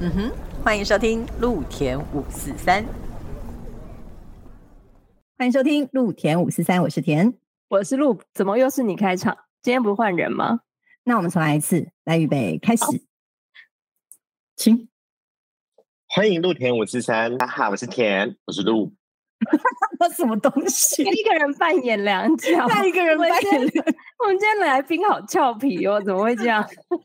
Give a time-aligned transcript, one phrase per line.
[0.00, 0.32] 嗯哼，
[0.62, 2.84] 欢迎收听陆田五四三，
[5.36, 7.34] 欢迎收听陆田五四三，我是田，
[7.66, 9.36] 我是陆，怎么又是你开场？
[9.60, 10.60] 今天不换人吗？
[11.02, 12.84] 那我们重来一次，来预备开始，
[14.54, 14.88] 请
[16.06, 18.94] 欢迎陆田五四三，大家好，我是田，我是陆。
[20.14, 21.02] 什么东西？
[21.02, 22.50] 一个人扮演两角，
[22.84, 23.60] 一个人扮演。
[24.20, 26.62] 我们今天来宾好俏皮哦，怎么会这样？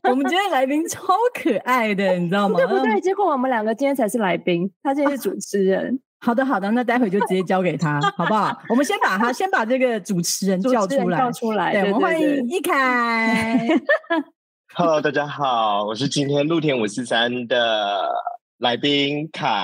[0.08, 2.56] 我们今天来宾超可爱的，你知道吗？
[2.60, 3.00] 对不对？
[3.00, 5.98] 结果我们两个今天才是来宾，他今天是主持人。
[6.20, 8.56] 好的，好的，那待会就直接交给他，好不好？
[8.70, 11.72] 我们先把他先把这个主持人叫出来，叫出来。
[11.72, 13.68] 对，我们欢迎一凯。
[14.74, 18.10] Hello，大家好，我是今天露天五四三的
[18.58, 19.62] 来宾凯。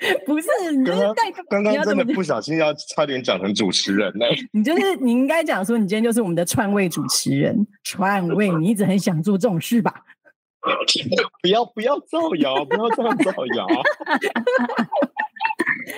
[0.24, 4.24] 不是，你就是带刚刚真的不小心要差点讲成主持人呢。
[4.52, 9.92] 你就是你应该讲说，你今天就是我们的串位主持人，串位，你一直很想做这种事吧？
[11.42, 13.66] 不要不要造谣，不要这样造谣，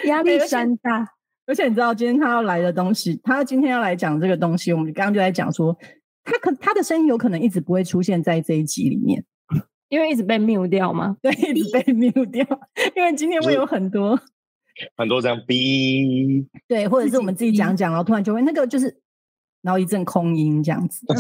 [0.05, 1.07] 压力山大。
[1.47, 5.77] 而且你知道今天他要来的东西，他今天要来讲这个东西，我们刚刚就在讲说，
[6.25, 9.25] 他可他的声音有可能一直不会出现在这一集里面。
[9.93, 11.15] 因为一直被 mute 掉嘛？
[11.21, 12.43] 对，一直被 mute 掉。
[12.97, 14.19] 因为今天会有很多
[14.97, 18.97] 很多这样 B，对，或者是我们自己讲讲，然后突然就会那个就是，
[19.61, 21.05] 然后一阵空音这样子。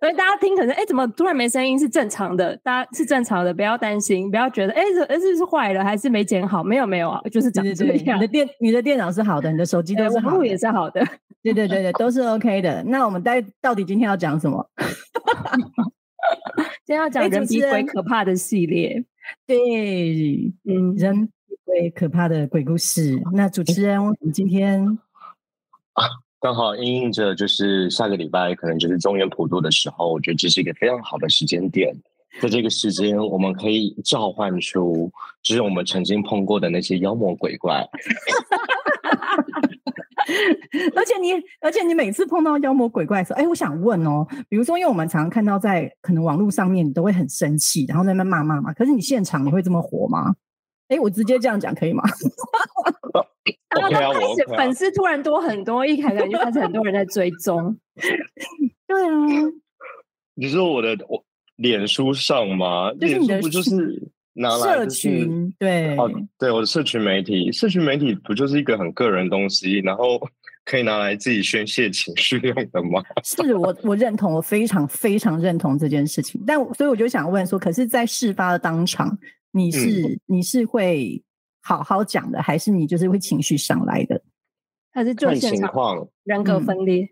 [0.00, 1.78] 所以大家听可能哎，怎么突然没声音？
[1.78, 6.62] 是正常的，大家是正常的，不要担心，不要觉得哎，是是是坏了还是没剪好？
[6.62, 8.18] 没有没有啊，就是长这样。
[8.18, 11.02] 你的电你的电脑是好的，你的手机都是好，录也是好的。
[11.42, 12.82] 对对对对，都是 OK 的。
[12.84, 14.68] 那我们待到底今天要讲什么？
[16.84, 19.04] 今天要讲人比鬼可怕的系列，
[19.46, 23.20] 对，嗯，人比鬼可怕的鬼故事。
[23.32, 24.86] 那主持人，我们今天
[25.94, 26.04] 啊，
[26.40, 31.94] 刚好应应着就是下个礼拜可能就是中原普渡的时候，我觉得这是一个非常好的时间点，
[32.40, 35.10] 在这个时间我们可以召唤出，
[35.42, 37.88] 就是我们曾经碰过的那些妖魔鬼怪。
[40.94, 48.72] 而且你，而且你每次碰到妖魔鬼怪的时候，哎，我想问哦，比如说，因为我们常常看到在可能网络上面，你都会很生气，然后在那边骂骂骂。
[48.72, 50.34] 可是你现场你会这么火吗？
[50.88, 52.02] 哎，我直接这样讲可以吗？
[53.74, 57.76] 然后他开始粉丝突然多很多，一开始就开始很多人在追踪。
[58.86, 59.26] 对啊，
[60.34, 61.24] 你说我的我
[61.56, 62.90] 脸书上吗？
[62.92, 64.02] 脸书不就是
[64.34, 65.52] 拿来社群？
[65.58, 70.20] 对，哦，对，我的社群媒体，社群媒体不就是一个很个人东西，然后。
[70.66, 73.02] 可以拿来自己宣泄情绪用的吗？
[73.22, 76.42] 是我我认同，我非常非常认同这件事情。
[76.46, 79.18] 但所以我就想问说，可是，在事发的当场，
[79.50, 81.22] 你是你是会
[81.62, 84.22] 好好讲的，还是你就是会情绪上来的？
[84.90, 87.10] 还是就情况人格分裂？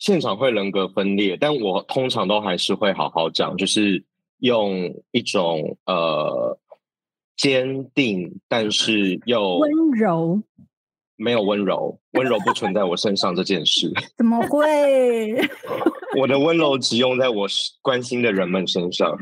[0.00, 4.04] 现场会人格分裂，但我通常都还是会好好讲，就是
[4.42, 6.58] 用一种呃
[7.36, 10.42] 坚定，但是又温柔。
[11.16, 13.92] 没有温柔，温柔不存在我身上这件事。
[14.18, 15.36] 怎么会？
[16.18, 17.46] 我的温柔只用在我
[17.80, 19.16] 关心的人们身上。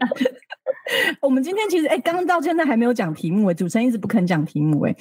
[1.20, 4.96] 我们今天其实，哎，刚刚到现在还没有讲题目哎，主持人一直不肯讲题目哎。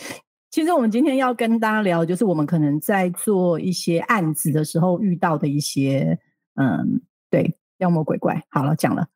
[0.51, 6.19] 其实我们今天要跟大家聊，就是我们可能在做一些案子的时候遇到的一些，
[6.55, 8.43] 嗯，对，妖魔鬼怪。
[8.49, 9.07] 好了，讲了。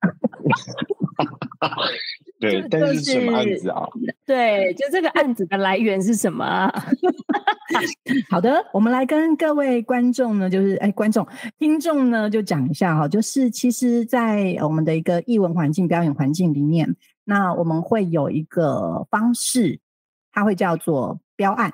[2.40, 3.86] 对， 但是什么案子啊？
[4.25, 6.72] 对，就这个案子的来源是什么？
[8.30, 11.28] 好的，我们来跟各位观众呢，就是哎，观众、
[11.58, 19.81] 听众呢，就讲一下哈，就是其实，在我们的一个艺文环境、表演环境里面，那我们会有一个方式，
[20.31, 21.74] 它会叫做标案。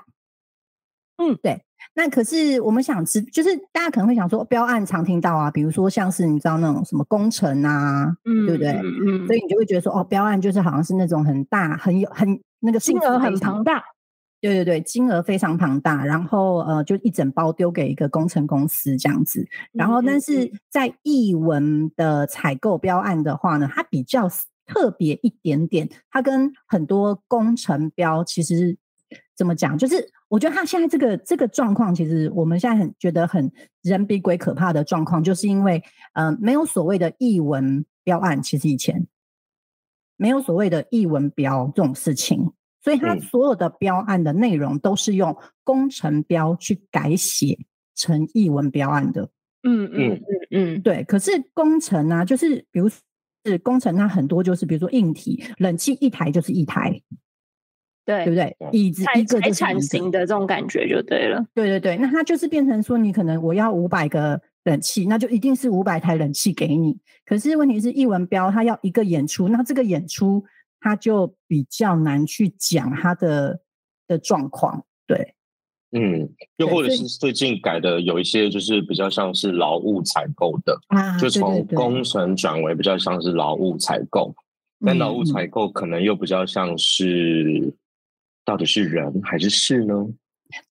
[1.18, 1.65] 嗯，对。
[1.94, 8.72] 那可是我们想知，就是大家可能会想说，标案常听到啊，比如说像是你知道那种什么工程啊，嗯，对不对？
[8.74, 13.82] 嗯，所以你就会觉得说，哦，标案就是好像是那种很大、很有、很那个金额很庞大，
[14.42, 19.48] 对对对，金额非常庞大，然后呃，就一整包丢给一个工程公司这样子。
[19.72, 24.28] 然后，但是在译文的采购标案的话呢，它比较
[24.66, 28.78] 特别一点点，它跟很多工程标其实
[29.38, 30.12] 怎么讲，就是。
[30.28, 33.52] 我觉得他现在这个这个状况，其实我们现在很觉得很
[33.84, 35.84] 人比鬼可怕的状况，就是因为
[36.14, 39.08] 嗯，没有所谓的译文标案，其实以前
[40.18, 42.52] 没有所谓的译文标这种事情，
[42.82, 47.60] 所以他所有的标案的内容都是用工程标去改写
[47.94, 49.30] 成译文标案的。
[49.64, 50.22] 嗯嗯嗯
[50.52, 51.04] 嗯，对。
[51.04, 57.02] 可是工程啊，就是比如是工程，它很多就是比如说硬体，冷气一台就是一台。
[58.06, 58.56] 对，对不对？
[58.72, 61.44] 椅子一个财产型的这种感觉就对了。
[61.54, 66.98] 对对对，那它就是变成说，你可能我要五百个冷气，那就一定是五百台冷气给你。
[67.26, 70.44] 可是问题是，艺文标他要一个演出，那这个演出
[70.80, 73.60] 他就比较难去讲他的
[74.08, 75.34] 的状况，对。
[75.92, 84.36] 嗯，又或者是最近改的有一些，就是比较像是劳务采购的，啊就从工程转为比较像是劳务采购。
[84.86, 87.74] 但劳务采购可能又比较像是，
[88.46, 89.94] 到底是人还是事呢？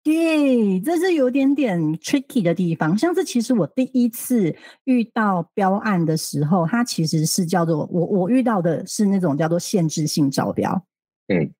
[0.02, 2.96] 对，这是有点点 tricky 的地方。
[2.96, 4.54] 像是其实我第一次
[4.84, 10.86] 遇到标案的时候，它其实是叫做我我遇到的是那种叫做限制性招标。
[11.28, 11.52] 嗯。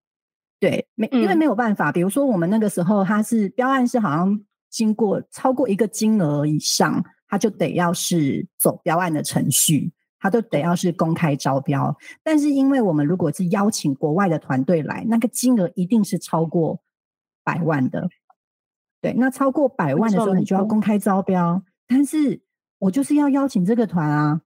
[0.61, 4.41] 对，没因为没有办法，比如说我们那个时候，它是标案是好像
[4.71, 9.93] 经过超过一个金额以上，它就得要是走标案的程序，
[10.25, 11.95] 它都得要是公开招标。
[12.23, 16.81] 但是因为我们如果是邀请国外的团队来，那个金额一定是超过
[17.45, 18.09] 百万的。
[19.03, 21.63] 对，那超过百万的时候，你就要公开招标。
[21.87, 22.41] 但是
[22.79, 24.41] 我就是要邀请这个团啊，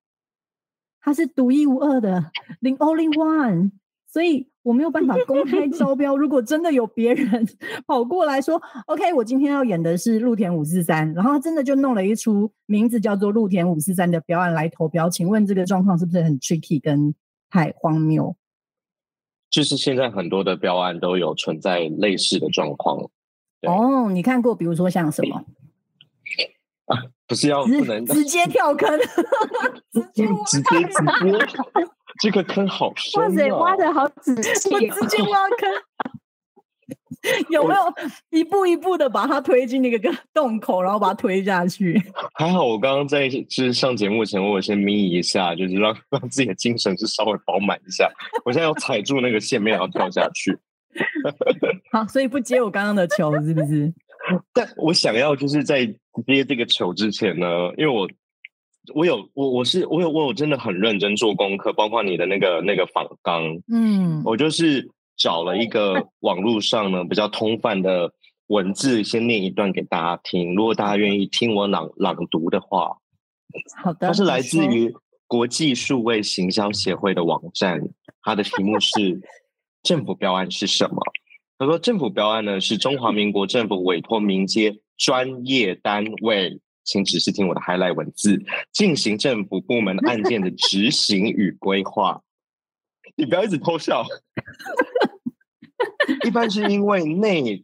[1.01, 3.71] 它是独一无二的，零 only one，
[4.09, 4.51] 所以。
[4.69, 6.15] 我没有办法公开招 标。
[6.15, 7.49] 如果真的有别人
[7.89, 17.15] 跑过来说：“OK，我今天要演的是陆田五四三”，然后他真的就弄了一出名字叫做“陆田五四三”的表演来投标，请问这个状况是不是很 tricky 跟
[17.49, 18.37] 太荒谬？
[19.49, 23.11] 就是现在很多的标案都有存在类似的状况。
[23.63, 25.43] 哦，你看过，比如说像什么？
[26.85, 28.99] 啊， 不是要不能直接跳坑，
[29.91, 31.39] 直接直接直接。
[32.21, 35.71] 这个坑好深哇塞，挖的好仔细，我直接挖坑，
[37.51, 37.81] 有没有
[38.31, 42.01] 一步一步的把它推进那个个洞口，然后把它推下去？
[42.35, 48.11] 还好，我刚刚在就是上节目前，我先眯一下，就是让 让自己的精神是稍微饱满一下。
[48.45, 50.59] 我现在要踩住那个线面，要跳下去。
[51.93, 53.93] 好，所以不接我刚刚的球，是不是？
[54.53, 55.87] 但我想要就是在
[56.27, 58.09] 接这个球之前呢，因为我。
[58.95, 63.43] 我有我我是我有我有真的很认真做功课，包括你的那个那个访纲，
[63.73, 68.13] 嗯，我就是找了一个网络上呢比较通泛的
[68.49, 70.55] 文字，先念一段给大家听。
[70.55, 72.97] 如果大家愿意听我朗朗读的话，
[73.83, 74.95] 好的，它是来自于
[75.27, 77.81] 国际数位行销协会的网站，
[78.23, 79.21] 它的题目是
[79.83, 80.97] “政府标案是什么”。
[81.59, 88.43] 他说：“政府标案呢是中华民国政府委托民间专业单位。”请仔细听我的 highlight 文字，
[88.73, 92.23] 进行政府部门案件的执行与规划。
[93.15, 94.07] 你不要一直偷笑。
[96.25, 97.63] 一般是因为内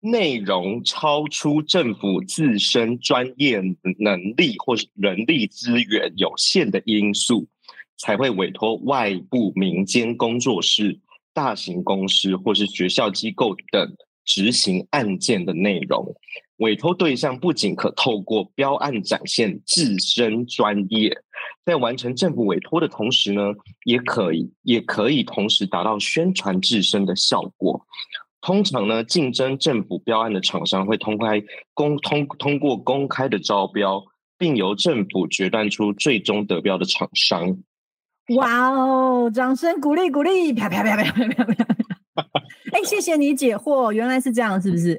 [0.00, 3.62] 内容超出政府自身专业
[4.00, 7.46] 能力或是人力资源有限的因素，
[7.96, 10.98] 才会委托外部民间工作室、
[11.32, 16.16] 大型公司或是学校机构等执行案件的内容。
[16.58, 21.16] 委托对象不仅可透过标案展现自身专业，
[21.64, 23.42] 在完成政府委托的同时呢，
[23.84, 27.84] 也可以也可以同时达到宣传自身的效果。
[28.40, 31.42] 通常呢，竞争政府标案的厂商会通开
[31.72, 34.04] 公通通过公开的招标，
[34.38, 37.56] 并由政府决断出最终得标的厂商。
[38.36, 39.30] 哇哦！
[39.34, 40.52] 掌声鼓励鼓励！
[40.52, 41.66] 啪啪啪啪啪啪啪！
[42.72, 44.98] 哎，谢谢你解惑，原来是这样，是不是？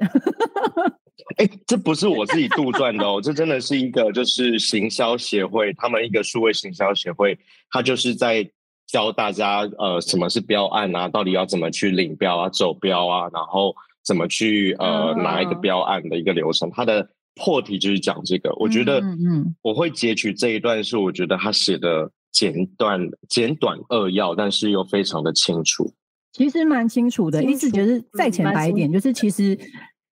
[1.38, 7.38] 哎，这不是我自己杜撰的哦，这真的是一个就是行销协会，他们一个数位行销协会，
[7.72, 8.48] 他就是在
[8.86, 16.70] 教大家呃什么是标案啊，到底要怎么去领标啊、走标啊，然后怎么去呃拿一个标案的一个流程。
[16.70, 25.92] 他的破题就是讲这个，我觉得嗯，我会截取这一段，是我觉得他写的简短、简短扼要，但是又非常的清楚。
[26.34, 29.58] 其实蛮清楚的，意思就是再浅白一点，就是其实。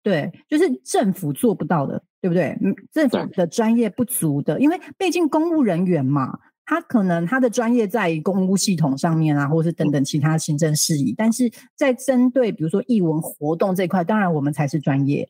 [0.02, 2.56] 对，就是政府做不到的，对不对？
[2.62, 15.28] 嗯，政府的专业不足的，因为毕竟公务人员嘛，他可能他的专业在公务系统上面啊，或是等等其他行政事宜，但是在针对比如说译文活动这块，当然我们才是专业，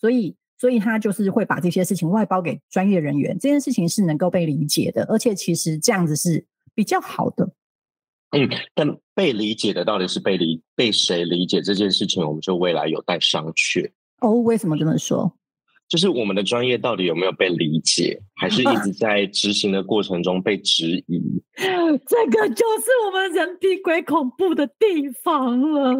[0.00, 6.44] 所以所以他就是会把这些事情外包给专业人员，这件事情是能够被理解的，而且其实这样子是
[6.74, 7.52] 比较好的。
[8.32, 13.90] 嗯，但被理解的到底是被理被谁理解这件事情，我们就未来有待商榷。
[14.20, 15.37] 哦，为什么这么说？
[15.88, 21.42] 就是我们的专业到底有没有被理解，还是一直在执行的过程中被质疑？
[21.58, 25.94] 这个就是我们人比鬼恐怖的地方了，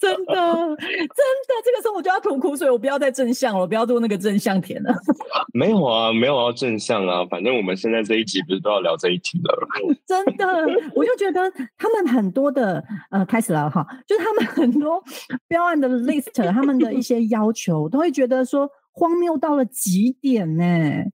[0.00, 1.54] 真的， 真的。
[1.64, 4.92] 这个时候我就要吐苦水，我不要再正向了，不要做那个正向田了。
[5.52, 9.68] 没有啊，没有要正向啊，反正我们现在这一集不是都要聊这一题了？
[10.06, 10.46] 真的，
[10.94, 15.02] 我就觉得他们很多的呃，开始了哈，就是他们很多
[15.46, 18.68] 标案的 list，他们的一些要求，都会觉得说。
[18.98, 20.64] 荒谬到了极点呢！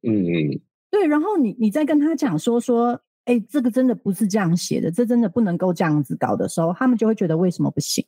[0.03, 0.61] 嗯嗯，
[0.91, 8.07] 对，然后你你再跟他讲说说，哎，这个真的不是这样写的，这真的不能够这样子搞的时候，他们就会觉得为什么不行？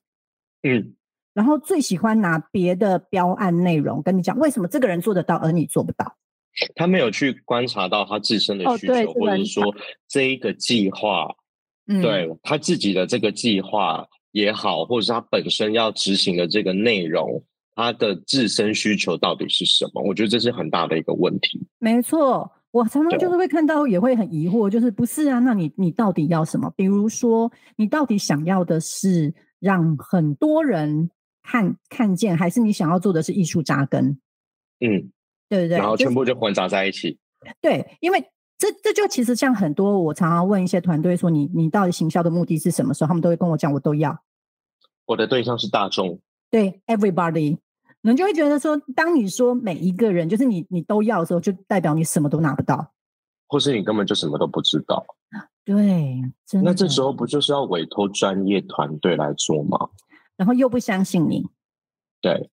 [0.63, 0.95] 嗯，
[1.35, 6.17] 然后最喜欢拿别的标案内容跟你讲，为什么这个人做得到，而你做不到？
[6.75, 9.63] 他没有去观察到他自身的哦需求，或者是说
[10.09, 11.29] 这一个计划，
[11.87, 17.45] 嗯，对他自己的这个计划也好，或者是他本身要执行的这个内容，
[17.77, 20.03] 他的自身需求到底是什么？
[20.03, 21.65] 我觉得这是很大的一个问题。
[21.79, 25.39] 没错，我常常就是会看到，也会很疑惑，就是不是啊？
[25.39, 26.73] 那你你到底要什么？
[26.75, 31.11] 比如说，你到底想要的是让很多人
[31.43, 34.19] 看看见，还是你想要做的是艺术扎根？
[34.81, 35.13] 嗯，
[35.49, 35.77] 对不对？
[35.77, 37.19] 然后全部就混杂在一起。
[37.61, 38.21] 对，因为
[38.59, 44.19] 这这就其实像很多我常常问一些团队说，你你到底行销的目的是什么时候，他们都会跟我讲，我都要。
[45.05, 46.19] 我的对象是大众，
[46.51, 47.59] 对，everybody，
[48.13, 52.93] 你就会觉得说，当你说每一个人，就是你你都要的时候，就代表你什么都拿不到。
[53.49, 55.07] 或是你根本就什么都不知道。
[55.65, 55.77] 对，
[56.47, 56.71] 真的。
[56.71, 59.89] 那这时候不就是要委托专业团队来做吗？
[60.37, 61.45] 然后又不相信你，
[62.21, 62.51] 对，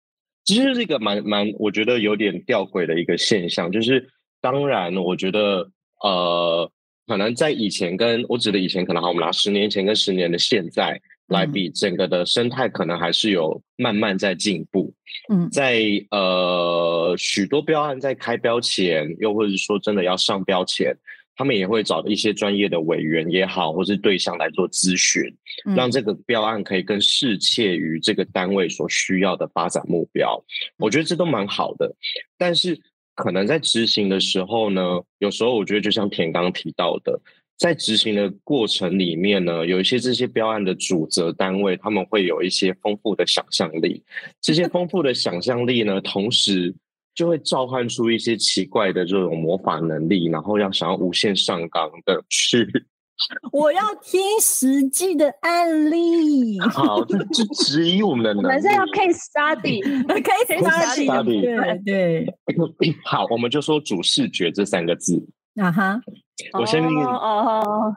[0.44, 3.72] 其实是一个蛮蛮，我觉得有点吊诡的一个现象。
[3.72, 4.06] 就是
[4.40, 5.70] 当然，我觉得
[6.02, 6.70] 呃，
[7.06, 11.00] 可能在以前跟我指的以前，可能好，我们拿十年前跟十年的现在
[11.30, 14.92] 来嗯比，整个的生态可能还是有慢慢在进步。
[15.28, 20.96] 嗯在呃许多标案在开标前，又或者是说真的要上标前，
[21.36, 25.22] 他们也会找一些专业的委员也好，或是对象来做咨询，
[25.66, 30.42] 嗯让这个标案可以更适切于这个单位所需要的发展目标。
[30.78, 31.94] 我觉得这都蛮好的，
[32.36, 32.78] 但是
[33.14, 37.20] 可能在执行的时候呢，有时候我觉得就像田刚提到的。
[37.60, 44.02] 在执行的过程里面呢，有一些这些标案的主责单位，他们会有一些丰富的想象力。
[44.40, 46.74] 这些丰富的想象力呢，同时
[47.14, 52.66] 就会召唤出一些奇怪的这种魔法能力，然后要想要无限上纲的去，
[53.52, 58.54] 我要听实际的案例， 好，就就质疑我们的我能力。
[58.54, 62.24] 们是要 case study， 可以 Case study，study 对
[62.54, 65.22] 对，好，我们就说主视觉这三个字。
[65.56, 66.00] 啊哈，
[66.52, 67.94] 我先哦哦，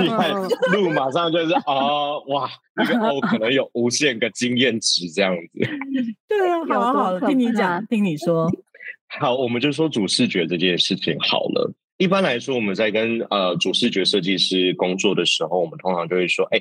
[0.00, 0.32] 你看
[0.72, 5.58] 路马上就是哦，哇，那个哦可能有无限个经验值这样子。
[6.28, 8.50] 对啊，好好的，听你讲，听你说，
[9.20, 11.72] 好，我们就说主视觉这件事情好了。
[11.96, 16.60] 一般来说，我们在跟呃主视觉设计师工作的时候，我们通常就会说，哎，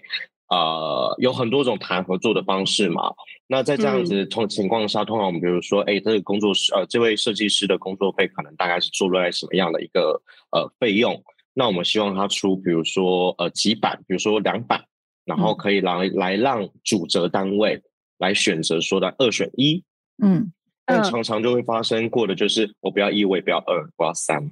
[0.53, 3.11] 呃，有很多种谈合作的方式嘛。
[3.47, 11.23] 那在这样子通情况下，通常我们比如说，哎，这个工作室呃，这位设计师的工作费可能大概是坐落在什么样的一个呃费用？
[11.55, 14.85] 那我们希望他出，比如说呃几版，比如说两版，
[15.25, 17.81] 然后嗯可以来来让主责单位
[18.19, 19.83] 来选择说的二选一。
[20.23, 20.51] 嗯，嗯
[20.85, 24.51] 但常常就会发生过的就是，我不要一，我也不要二，我要三。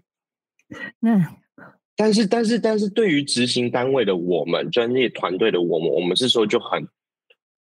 [1.00, 1.18] 那
[1.96, 6.88] 但是，但是，但是对于执行单位的我们，专业团队的我们，我们这时候就很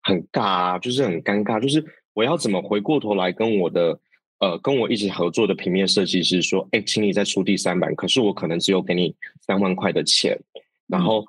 [0.02, 4.00] 很尬、啊，就是很尴尬，就是我要怎么回过头来跟我的
[4.40, 10.38] 呃跟我一起合作的平面设计师说，哎，请你再出第三版，可是我可能只有给你三万块的钱，
[10.88, 11.24] 然后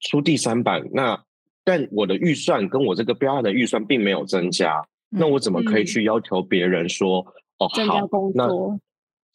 [0.00, 1.20] 出第三版，那
[1.64, 5.86] 但我的预算跟我这个标案的预算并没有增加，那我怎么可以嗯。
[5.86, 7.18] 去要求别人说，
[7.58, 8.78] 哦，好，增加工那作，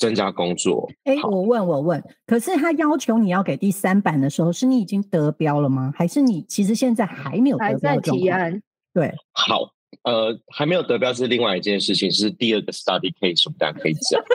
[0.01, 0.89] 增加工作？
[1.03, 5.93] 哎，好我问我问，可是他要求你要给第三版的时候，是你已经得标了吗？
[5.96, 8.00] 还是你其实现在还没有得标？
[8.00, 8.63] 提案，
[8.96, 9.60] 对，好，
[10.01, 14.20] 呃，还没有得标是另外一件事情，是第二个 study case，我们大家可以讲。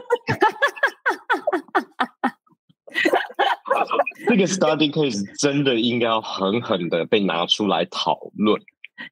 [4.28, 8.60] 这个 study case 真的应该要狠狠的被拿出来讨论。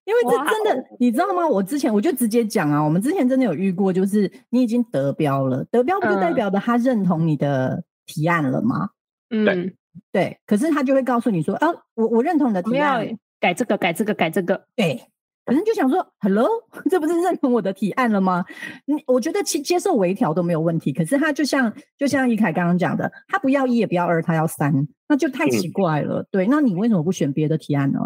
[0.05, 1.47] 因为这真的，你知道吗？
[1.47, 8.91] 我之前我就直接讲啊，我们之前真的有遇过，就是你已经得标了，得标不就代嗯表的他认同你的提案了吗？
[9.31, 9.73] 嗯，
[10.13, 13.07] 对，可是他就会告诉你说，啊，我我认同你的提案，
[13.41, 15.03] 改这个，改这个，改这个，对。
[15.47, 16.49] 可是就想说，Hello，
[16.89, 18.43] 这不是认同我的提案了吗？
[18.87, 20.91] 你我觉得其接受微调都没有问题。
[20.91, 24.73] 可是他就像就像一凯刚刚讲的，他不要一也不要二，他要三，
[25.07, 26.27] 那就太奇怪了。
[26.31, 28.01] 对，那你为什么不选别的提案呢？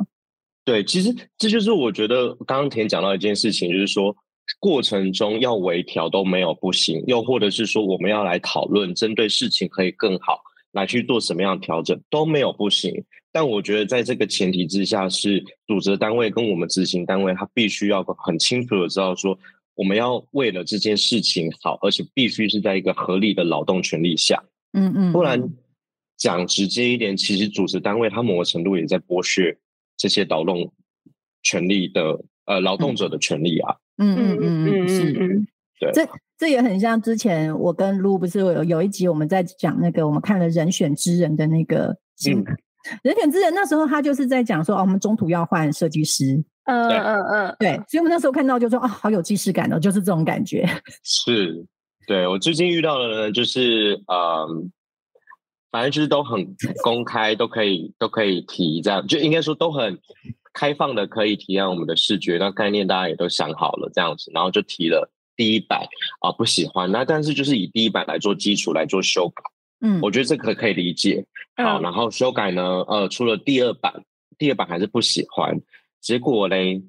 [0.68, 4.14] 对，其实这就是我觉得刚刚田讲到一件事情，就是说
[4.60, 12.92] 过程中要微调都没有不行，又或者是说我们要来讨论针对事情可以更好来去做什么样的调整都没有不行。
[13.32, 19.38] 但我觉得在这个前提之下，是组织单位跟我们执行单位，他必须要很清楚的知道说，
[19.74, 24.38] 我们要为了这件事情好，而且必须是在一个合理的劳动权利下，
[24.74, 25.56] 嗯嗯，不然嗯
[26.18, 29.56] 讲直接一点，其实组织单位它某个程度也在剥削
[29.98, 30.72] 这些劳动
[31.42, 33.76] 权利的呃劳动者的权利啊。
[33.98, 35.12] 嗯嗯嗯嗯，嗯是。
[35.20, 35.46] 嗯
[35.80, 41.96] 对，这这也很像之前我跟卢不是有有一集我们在讲那个我们看了人选之人的那个
[42.28, 42.42] 嗯
[43.04, 50.68] 人选之人那时候他就是在讲说哦，我们中途要换设计师，嗯嗯嗯，对，所以我们那时候看到就说啊、好有既视感哦，就是这种感觉。
[51.04, 51.64] 是，
[52.08, 54.72] 对我最近遇到的呢，就是嗯，
[55.70, 59.98] 反正就是都很 公开，都可以都可以提这样，就应该说都很
[60.52, 65.86] 开放的，可以提案我们的视觉，那概念大家也都想好了这样子，然后就提了第一版
[66.20, 69.42] 啊不喜欢，那但是就是以第一版来做基础来做修改，
[69.80, 71.24] 嗯，我觉得这个可以理解。
[71.56, 74.02] 好，嗯然后修改呢，呃，出了第二版，
[74.38, 75.60] 第二版还是不喜欢，
[76.00, 76.82] 结果嘞，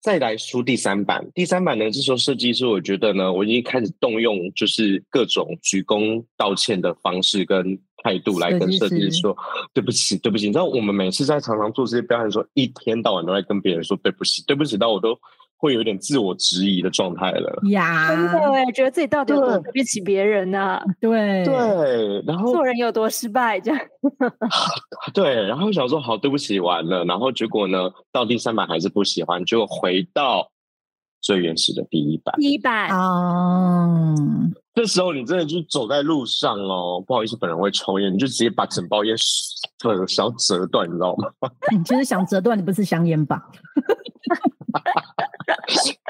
[0.00, 9.36] 再来出第三版，第三版呢，这时候设计师我觉得呢，我已经开始动用就是各种鞠躬道歉的方式跟态度来跟设计师说
[9.74, 10.46] 对不起，对不起。
[10.46, 15.18] 你知道我们每次在常常做这些表演的时候，一天到晚都在跟别人说对不起，对不起，到我都
[15.56, 17.60] 会有点自我质疑的状态了。
[17.70, 20.80] 呀，真的哎，觉得自己到底有多对对不起别人呐？
[21.00, 23.58] 对对，然后做人有多失败？
[23.58, 23.80] 这样，
[25.12, 30.52] 对，然后想说好，对不起，完了，然后结果呢，到第三版还是不喜欢，就回到
[31.20, 32.34] 最原始的第一版。
[32.38, 34.14] 第一版啊，
[34.76, 39.16] 这时候你真的就走在路上哦，不好意思，本人会抽烟，你就直接把整包烟
[39.78, 41.30] 折想要折断，你知道吗？
[41.72, 43.42] 你其实想折断，你不是香烟吧？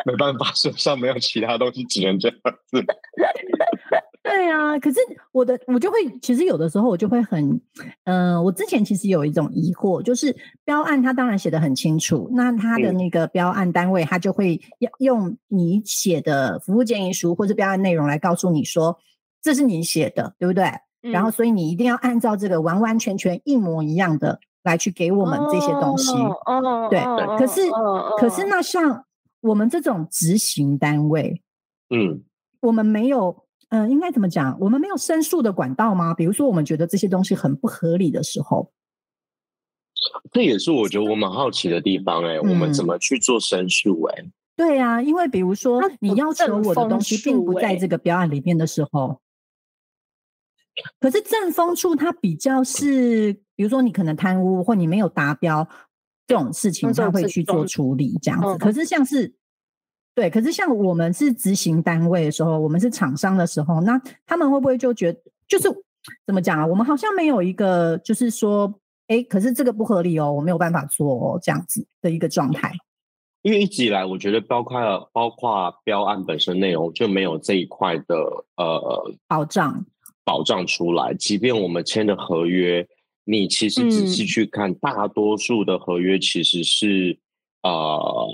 [0.04, 2.84] 没办法，手上没有其他东西，只能这样子。
[4.28, 4.98] 对啊，可是
[5.30, 7.60] 我的我就会，其实有的时候我就会很，
[8.04, 18.98] 嗯、我之前其实有一种疑惑，就是标案它当然写的很清楚，那它的嗯那个标案单位，它就会要用你写的服务建议书或者标案内容来告诉你说，
[19.40, 20.64] 这是你写的，对不对？
[21.02, 26.12] 然后嗯所以你一定要按照这个完完全全一模一样的来去给我们这些东西。
[26.12, 29.04] 哦哦，对哦可是哦可是哦那像
[29.40, 31.42] 我们这种执行单位，
[31.90, 32.24] 嗯，
[32.60, 34.56] 我们没有，呃，应该怎么讲？
[34.60, 36.14] 我们没有申诉的管道吗？
[36.14, 38.72] 比如说，我们觉得这些东西很不合理的时候，
[40.30, 44.24] 这也是我觉得我蛮好奇的地方哎、我们嗯怎么去做申诉哎、
[44.56, 49.20] 对啊，因为比如说你要求我的东西并不在这个标案里面的时候，
[51.00, 55.68] 可是正风处它比较是，比如说你可能贪污或你没有达标
[56.28, 58.46] 这种事情，那这种是他会去做处理这样子。
[58.46, 59.34] 嗯可是像是
[60.16, 65.68] 对，可是像我们是执行单位的时候，我们是厂商的时候，那他们会不会就觉得就是
[66.24, 66.66] 怎么讲啊？
[66.66, 68.72] 我们好像没有一个就是说，
[69.08, 72.72] 哎，可是这个不合理哦，我没有办法做哦，这样子的一个状态。
[73.42, 78.16] 因为一直以来，我觉得包括包括标案本身内容就没有这一块的
[78.56, 79.84] 呃保障，
[80.24, 81.12] 保障出来。
[81.12, 82.88] 即便我们签的合约，
[83.24, 87.18] 你其实仔细嗯去看，大多数的合约其实是
[87.62, 88.26] 呃，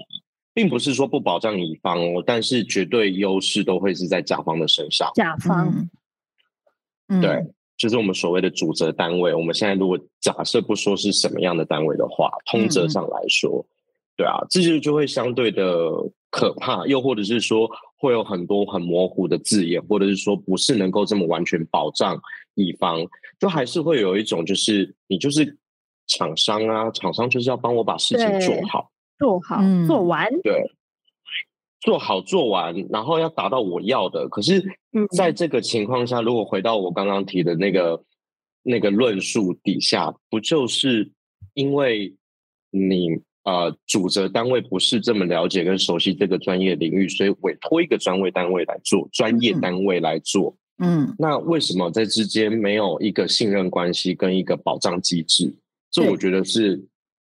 [0.54, 5.10] 并不是说不保障乙方哦，但是绝对优势都会是在甲方的身上。
[5.14, 5.88] 甲方，
[7.20, 7.44] 对，
[7.78, 9.34] 就是我们所谓的主责单位。
[9.34, 13.64] 我们现在如果假设不说是什么样的单位的话，通则上来说，
[14.16, 15.90] 对啊，这就就会相对的
[16.30, 22.20] 可怕，又或者是说会有很多很模糊的字眼，或者是说不是能够这么完全保障
[22.56, 23.00] 乙方，
[23.38, 25.56] 就还是会有一种就是你就是
[26.08, 28.91] 厂商啊，厂商就是要帮我把事情做好。
[29.22, 30.68] 做好嗯做完，对，
[31.80, 34.28] 做好做完，然后要达到我要的。
[34.28, 34.58] 可是
[34.92, 38.02] 嗯，在这个情况下，如果回到我刚刚提的那个
[38.64, 41.12] 那个论述底下，不就是
[41.54, 42.12] 因为
[42.70, 43.10] 你
[43.44, 50.56] 呃主责单位不是这么了解跟熟悉这个专业领域，所以委托一个专位单位来做，专业嗯单位来做。
[50.78, 55.54] 嗯，那为什么在之间没有一个信任关系跟一个保障机制？
[55.92, 56.82] 这我觉得是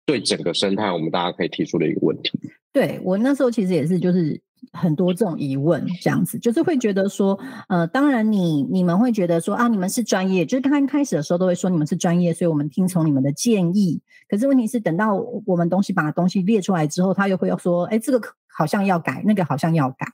[0.08, 2.40] 对整个生态我们大家可以提出的一个问题。
[2.72, 4.40] 对我那时候其实也是，就是
[4.72, 14.02] 很多这种疑问，这样子，就是会觉得说，呃，当然你你们会觉得说啊，你们是专业，就是刚刚开始的时候都会说你们是专业，所以我们听从你们的建议。
[14.30, 15.16] 可是问题是，等到
[15.46, 20.06] 我们东西把东西列出来之后，他又会要说，哎，这个好像要改，那个好像要改。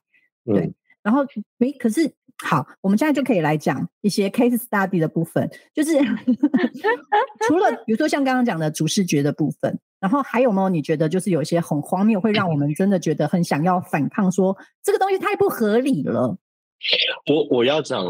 [0.46, 1.22] 对嗯，然后
[1.58, 2.12] 没，可是
[2.44, 5.92] 好，我们现在就可以来讲一些 case study 的部分，就是
[7.48, 16.38] 除了比如说像刚刚讲的主视觉的部分，然后还有没有你觉得就是有一些很荒谬，会让我们真的觉得很想要反抗说，这个东西太不合理了？
[17.28, 18.06] 我我要讲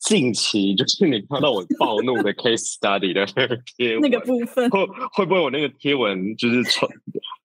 [0.00, 6.88] 近期，就是你看到我暴怒的 case study 的那个贴文， 那个部分，会会不会我那个贴文就是冲？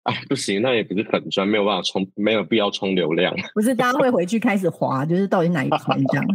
[0.03, 3.35] 哎，不行，那也不是粉砖，没有办法充，没有必要充流量。
[3.53, 6.25] 不是大家会回去开始划，就是到底哪一篇这样？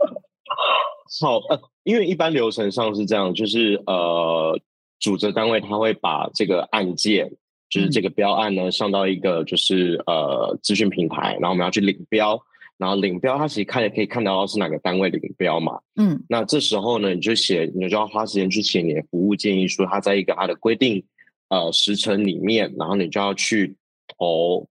[1.20, 4.60] 好，呃，因为一般流程上是这样，就是呃，
[4.98, 7.32] 主责单位他会把这个案件，
[7.68, 12.40] 就是这个标案呢，上到一个就是呃资讯平台，然后我们要去领标。
[12.78, 15.78] 然后领标它其实看也可以看得到是哪个单位领标嘛。
[15.96, 21.04] 嗯那这时候呢，你就写，你就要花时间去写你的服务建议书，它在一个它的规定
[21.50, 23.76] 呃时程里面，然后你就要去
[24.16, 24.66] 投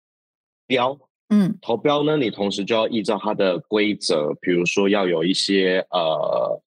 [0.67, 0.99] 标。
[1.29, 6.61] 嗯投标呢，你同时就要依照它的规则，比如说要有一些呃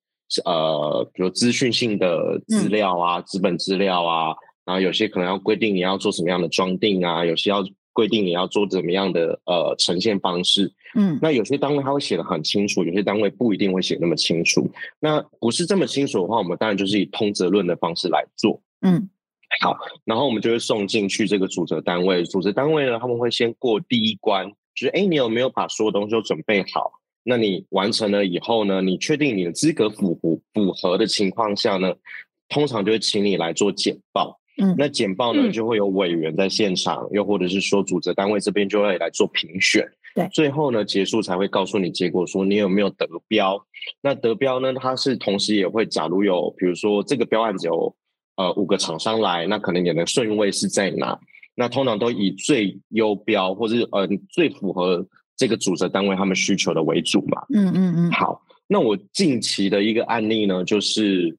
[0.44, 10.72] 呃，比如资讯性的资料啊、资本资料啊，然后有些可能要规定你要做什么样的装订啊，有些要规定你要做怎么样的呃呈现方式。
[10.94, 14.68] 嗯那有些单位他会写的很清楚，有些单位不一定会写那么清楚。
[14.98, 18.60] 那不是这么清楚的话，我们当然就是以通则论的方式来做。
[18.82, 19.08] 嗯
[19.60, 26.92] 好，然后我们就会送进去这个主责单位，主责单位呢，他们会先过第一关，就是哎，你有没有把所有东西都准备好？
[27.24, 31.94] 那你完成了以后呢，你确定你的资格符符符合的情况下呢，
[32.48, 34.38] 通常就会请你来做简报。
[34.60, 39.88] 嗯那简报呢，嗯就会有委员在现场，又或者是说主责单位这边就会来做评选。
[40.14, 43.64] 对最后呢，结束才会告诉你结果，说你有没有得标。
[44.00, 47.94] 那得标呢，它是同时也会，假如有，比如说这个标案只有
[48.38, 51.18] 呃五个厂商来，那可能你的顺位是在哪？
[51.54, 55.04] 那通常都以最优标或者是呃最符合
[55.36, 57.44] 这个组织单位他们需求的为主嘛。
[57.52, 61.36] 嗯嗯嗯好，那我近期的一个案例呢，就是，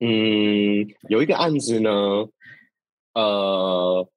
[0.00, 1.90] 嗯，有一个案子呢，
[3.14, 4.08] 呃，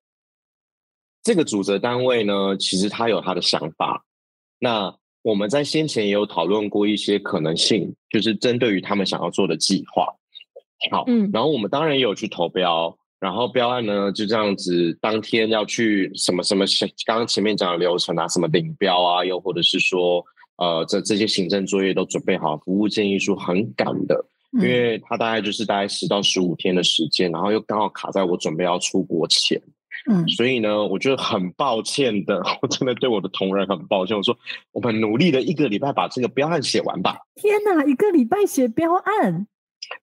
[1.22, 4.04] 这个组织单位呢，其实他有他的想法。
[4.58, 10.16] 那我们在先前也有讨论过一些可能性，就是针对于他们想要做的计划。
[10.90, 11.30] 好，嗯。
[11.34, 16.66] 然后我们当然也有去投标，然后标案呢就这样子，当天要去什么什么，
[17.06, 20.24] 刚刚前面讲的流程啊，什么领标啊，又或者是说，
[20.58, 24.64] 呃，这这些行政作业都准备好，服务建议书很赶的，因嗯。
[24.64, 29.62] 为它大概就是大概十到十五天的时间，然后又刚好卡在我准备要出国前，
[30.10, 30.28] 嗯。
[30.28, 34.36] 所以呢，我就很抱歉的， 我真的对我的同仁很抱歉，我说
[34.72, 37.18] 我们努力的一个礼拜把这个标案写完吧。
[37.36, 39.48] 天哪，一个礼拜写标案，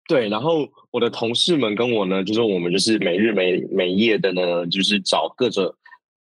[0.07, 5.75] 对，然后我的同事们跟我呢，就是我们就是每日每每夜的呢，就是找各种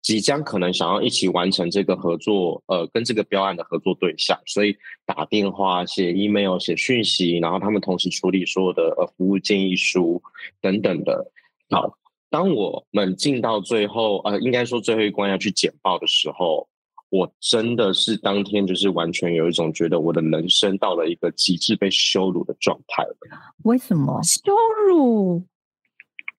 [0.03, 10.23] 即将可能想要一起完成这个合作，呃，跟这个标案的合作对象，所以打电话、写 email、写讯息，然后他们同时处理所有的呃服务建议书
[10.63, 11.31] 等等的。
[11.69, 11.99] 好，
[12.31, 16.67] 当我们进到最后，呃，应该说最后一关要去简报的时候，
[17.11, 23.17] 我真的是当天就是完全有一种觉得我的人生到了一个极致被羞辱的状态了。
[23.65, 24.21] 为什么？
[24.23, 24.53] 羞
[24.89, 25.45] 辱，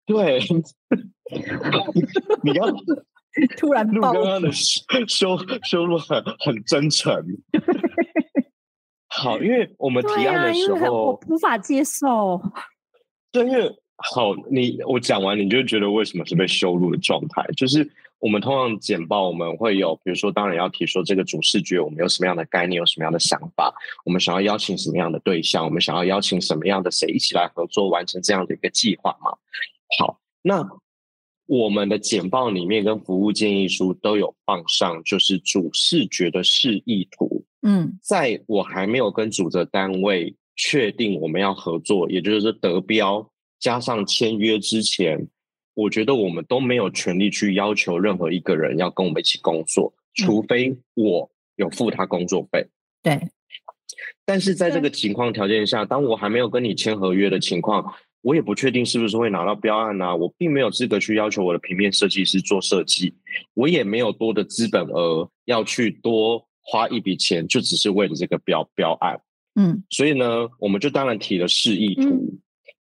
[0.06, 0.40] 对，
[2.42, 2.66] 你要
[3.58, 7.14] 突然爆录刚刚的羞羞羞辱很很真诚。
[9.08, 12.42] 好，因为我们提案的时因为很我候，无法接受。
[13.32, 17.46] 对，因为好，你我讲完，你就觉得为什么是被羞辱的状态？
[17.58, 17.90] 就是
[18.22, 23.74] 我们通常简报，我们会有，比如说，当然要提说这个主视觉，我们有什么样的概念，有什么样的想法，
[24.06, 29.32] 我们想要邀请什么样的对象，我们想要邀请什么样的谁一起来合作，完成这样的一个计划嘛。
[29.98, 30.70] 好，那
[31.48, 37.44] 我们的简报里面跟服务建议书都有放上，就是主视觉的示意图。
[37.64, 43.30] 嗯在我还没有跟主责单位确定我们要合作，也就是说得标
[43.60, 45.28] 加上签约之前，
[45.74, 52.68] 我觉得我们都没有权利去要求任何一个人要跟我们一起工作，除非我有付他工作费。
[53.02, 53.20] 对，
[54.26, 60.16] 但是在这个情况条件下，当我还没有跟你签合约的情况，我也不确定是不是会拿到标案啊。
[60.16, 63.14] 我并没有资格去要求我的平面设计师做设计，
[63.54, 69.20] 我也没有多的资本额要去多花一笔钱，就只是为了这个标标案。
[69.56, 72.40] 嗯所以呢，我们就当然提了示意图，嗯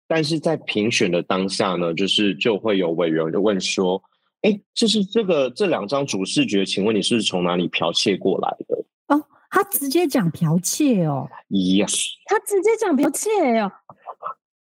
[0.08, 4.02] 但是在评选的当下呢，就是就会有委员就问说
[4.42, 13.72] ：“哎，就是这个这两张主视觉，请问你是从哪里剽窃过来的哦，他直接讲剽窃哦，？”Yes，他直接讲剽窃哦，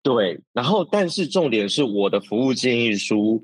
[0.03, 0.41] 对。
[0.53, 3.43] 然后，但是重点是我的服务建议书，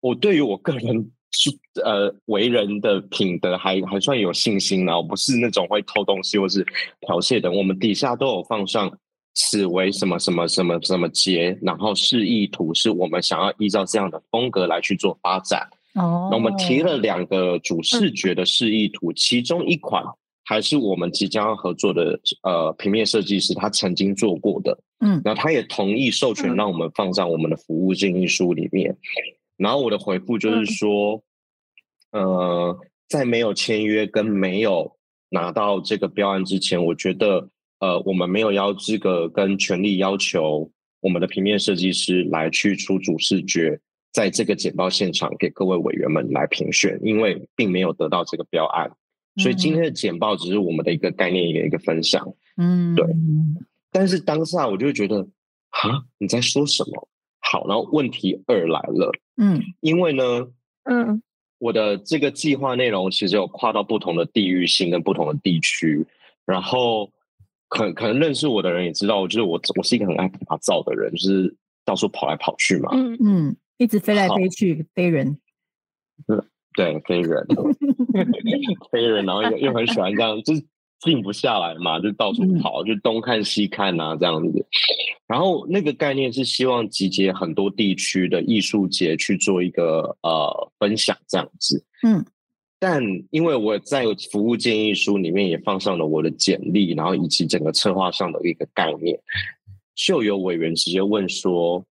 [0.00, 1.50] 我对于我个人是
[1.84, 6.64] 呃为人的品德还还算有信心呢，我不是那种会偷东西或是
[7.02, 7.52] 剽窃的。
[7.52, 8.98] 我们底下都有放上
[9.40, 15.68] 此为什么什么什么什么节，然后示意图是我们想要依照这样的风格来去做发展。
[15.94, 20.02] 哦，那我们提了两个主视觉的示意图，其中一款
[20.44, 28.96] 还是我们即将要合作的呃平面设计师他曾经做过的，嗯然后他也同意授权嗯让我们放在我们的服务建议书里面。
[29.56, 31.22] 然后我的回复就是说，
[32.10, 32.76] 呃，
[33.08, 34.96] 在没有签约跟没有
[35.28, 37.48] 拿到这个标案之前，我觉得
[37.80, 43.80] 呃，我们没有要资格跟权利要求我们的平面设计师来去出主视觉，
[44.12, 48.90] 在这个简报现场给各位委员们来评选，因为并没有得到这个标案。
[49.36, 52.34] 所以今天的简报只是我们的一个概念，一个一个分享。
[52.56, 53.06] 嗯，对
[53.92, 55.20] 但是当下我就会觉得，
[55.70, 57.08] 啊，你在说什么？
[57.40, 60.48] 好，然后问题二来了，嗯因为呢，
[60.82, 61.22] 嗯
[61.58, 66.04] 我的这个计划内容其实有跨到不同的地域性跟不同的地区，
[66.44, 67.10] 然后
[67.68, 71.54] 可可能认识我的人也知道，就是我我是一个很爱打造的人，就是
[71.84, 75.38] 到处跑来跑去嘛，嗯，嗯，一直飞来飞去，飞人。
[76.76, 77.46] 对，飞人，
[78.92, 80.62] 飞人，然后又又很喜欢这样，就是
[81.00, 84.66] 静不下来嘛，就到处跑，就东看西看啊这样子。
[85.26, 91.84] 然后那个概念是希望集结很多地区的艺术节去做一个呃分享这样子。
[92.02, 92.24] 嗯
[92.78, 99.18] 但因为我在服务建议书里面也放上了我的简历，然后以及整个策划上的一个概念，
[99.94, 101.84] 就有委员直接问说：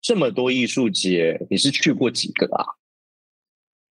[0.00, 2.64] 这么多艺术节，你是去过几个啊？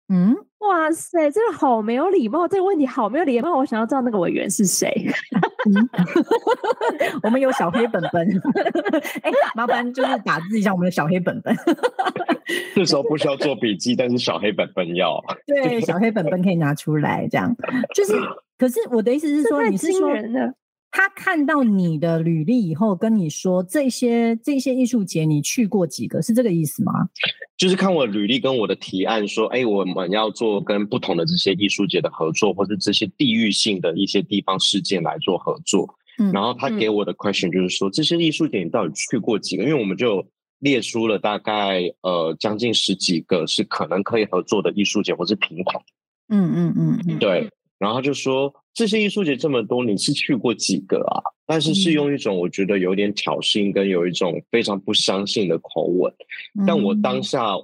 [0.08, 3.58] 嗯，哇塞，这个好没有礼貌，这个问题好没有礼貌。
[3.58, 4.92] 我想要知道那个委员是谁。
[7.24, 8.28] 我们有小黑本本，
[9.24, 11.56] 哎，麻烦就是打字一下我们的小黑本本。
[12.76, 15.20] 这时候不需要做笔记，但是小黑本本要。
[15.48, 17.56] 对，小黑本本可以拿出来，这样
[17.94, 18.14] 就是。
[18.58, 20.10] 可是我的意思是说，你是说
[20.96, 26.94] 他看到你的履历以后，跟你说这些这些艺术节你去过几个，是这个意思吗？
[27.58, 35.86] 就是看我履历跟我的提案说，哎，我们要做跟不同的这些艺术节的合作，或者这些地域性的一些地方事件来做合作。
[36.18, 39.64] 嗯然后他给我的 question 就是说，这些艺术节你到底去过几个？
[39.64, 40.26] 因为我们就
[40.60, 45.78] 列出了大概呃将近十几个是可能可以合作的艺术节或是平台。
[46.30, 51.24] 嗯嗯嗯嗯，对，然后他就说这些艺术节这么多，你是去过几个啊？
[51.48, 56.14] 但是是用一种我觉得有点挑衅，跟有一种非常不相信的口吻。
[56.68, 57.56] 但我当下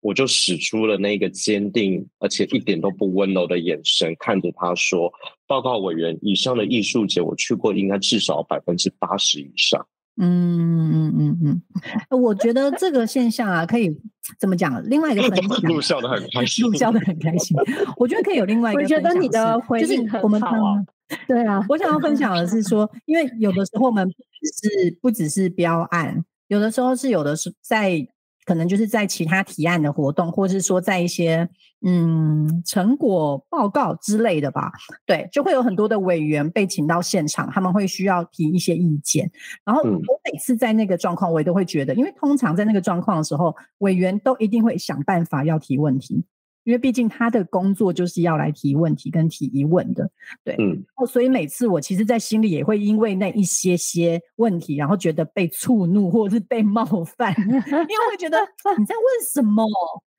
[0.00, 5.12] 我就使出了那个坚定而且一点都不温柔的眼神，看着他说
[5.48, 9.84] ：“报告委员，以上的艺术节我去过，应该至少百分之八十以上。
[10.20, 11.62] 嗯嗯嗯嗯，
[12.20, 13.90] 我觉得这个现象啊，可以
[14.38, 14.82] 怎么讲？
[14.88, 17.56] 另外一个分享， 录笑的很开心，录笑的很开心。
[17.96, 20.84] 我觉得可以有另外一个我分享是，觉得你的回就是应很我们好啊
[21.26, 28.06] 对啊， 我想要分享的是说，因为有的时候我们只是不只是标案，有的时候是有的是在
[28.44, 31.48] 可能就是在其他提案的活动，或是说在一些
[31.82, 34.70] 嗯成果报告之类的吧，
[35.06, 39.30] 对，就会有很多的委员被请到现场，他们会需要提一些意见。
[39.64, 46.24] 然后嗯我每次在那个状况，我也都会觉得，因为通常在那个状况的时候，委员都一定会想办法要提问题。
[46.64, 50.08] 因为毕竟他的工作就是要来提问题跟提疑问的，
[50.44, 56.84] 对，嗯，哦，所以每次我其实，在心里也会因为那一些些问题，然后觉得被触怒或者是被冒
[57.16, 58.36] 犯， 因为会觉得
[58.78, 59.64] 你在问什么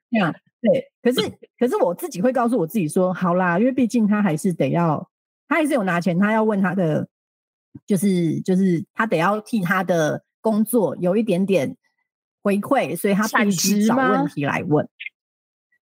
[0.10, 0.91] 这样，对。
[1.02, 5.10] 可是，可是我自己会告诉我自己说，好啦，因为毕竟他还是得要，
[5.47, 7.08] 他还是有拿钱，他要问他的，
[7.86, 11.76] 就是就是他得要替他的工作有一点点
[12.43, 14.88] 回馈，所以他产必须找问题来问。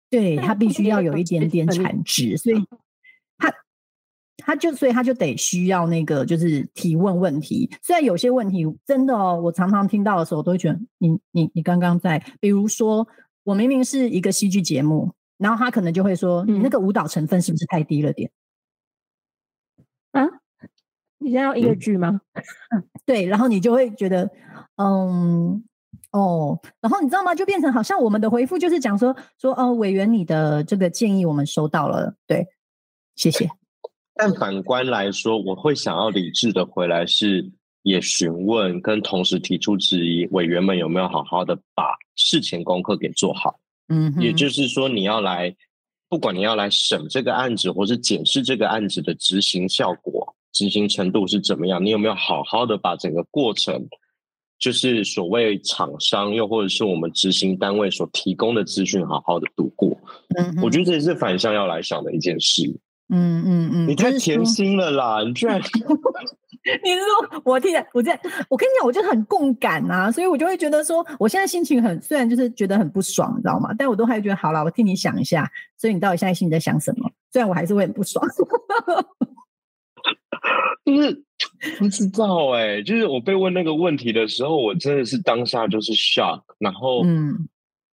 [0.07, 2.63] 对他必须要有一 点点产值，所以
[3.37, 3.51] 他
[4.37, 7.69] 他就所以他就得需要那个就是提问问题。
[7.81, 13.05] 虽然有些问题真的哦，我常常听到的时候，我都会觉得你你你刚刚在，比如说
[13.45, 18.29] 我明明是一个戏剧节目，然后他可能就会说、你那嗯个舞蹈成分是不是太低了点？
[20.11, 20.25] 啊，
[21.19, 22.19] 你现在要音乐剧吗？
[22.75, 24.29] 嗯对，然后你就会觉得，
[24.77, 25.63] 嗯，
[26.11, 27.35] 哦，然后你知道吗？
[27.35, 32.47] 就变成好像我们的回复就是讲说说，哦，委员你的这个建议我们收到了，对，
[33.15, 33.47] 谢谢。
[34.15, 37.51] 但反观来说，我会想要理智的回来，是
[37.83, 41.83] 也询问跟同时提出质疑，委员们有没有好好的把
[42.15, 43.59] 事前功课给做好。
[43.89, 45.55] 嗯，也就是说，你要来，
[46.09, 53.87] 不管你要来审这个案子，或是检视这个案子的执行效果、执行程度是怎么样，你有没有好好的把整个过程，
[54.57, 59.95] 就是所谓厂商又或者是我们执行单位所提供的资讯，好好的读过。
[60.37, 62.63] 嗯我觉得这也是反向要来想的一件事。
[63.09, 65.21] 嗯嗯嗯，你太甜心了啦！
[65.25, 65.59] 你居然
[66.83, 68.11] 你是说我听着，我这，
[68.49, 73.69] 我跟你讲，我就很共感啊，所以我就会觉得说，我现在心情很，虽然就是觉得很不爽，你知道吗？
[73.77, 77.11] 但我都还觉得好了，我替你想一下，所以你到底现在心里在想什么？
[77.31, 78.25] 虽然我还是会很不爽。
[80.85, 81.23] 就是
[81.79, 87.47] 不知道哎、就是我被问那个问题的时候，我真的是当下就是 shock，然后嗯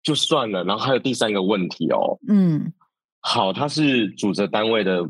[0.03, 2.73] 就算了，然后还有第三个问题哦，嗯
[3.29, 5.05] 好，他是主责单位的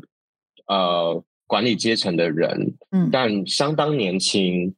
[0.65, 4.73] 呃管理阶层的人，嗯但相当年轻。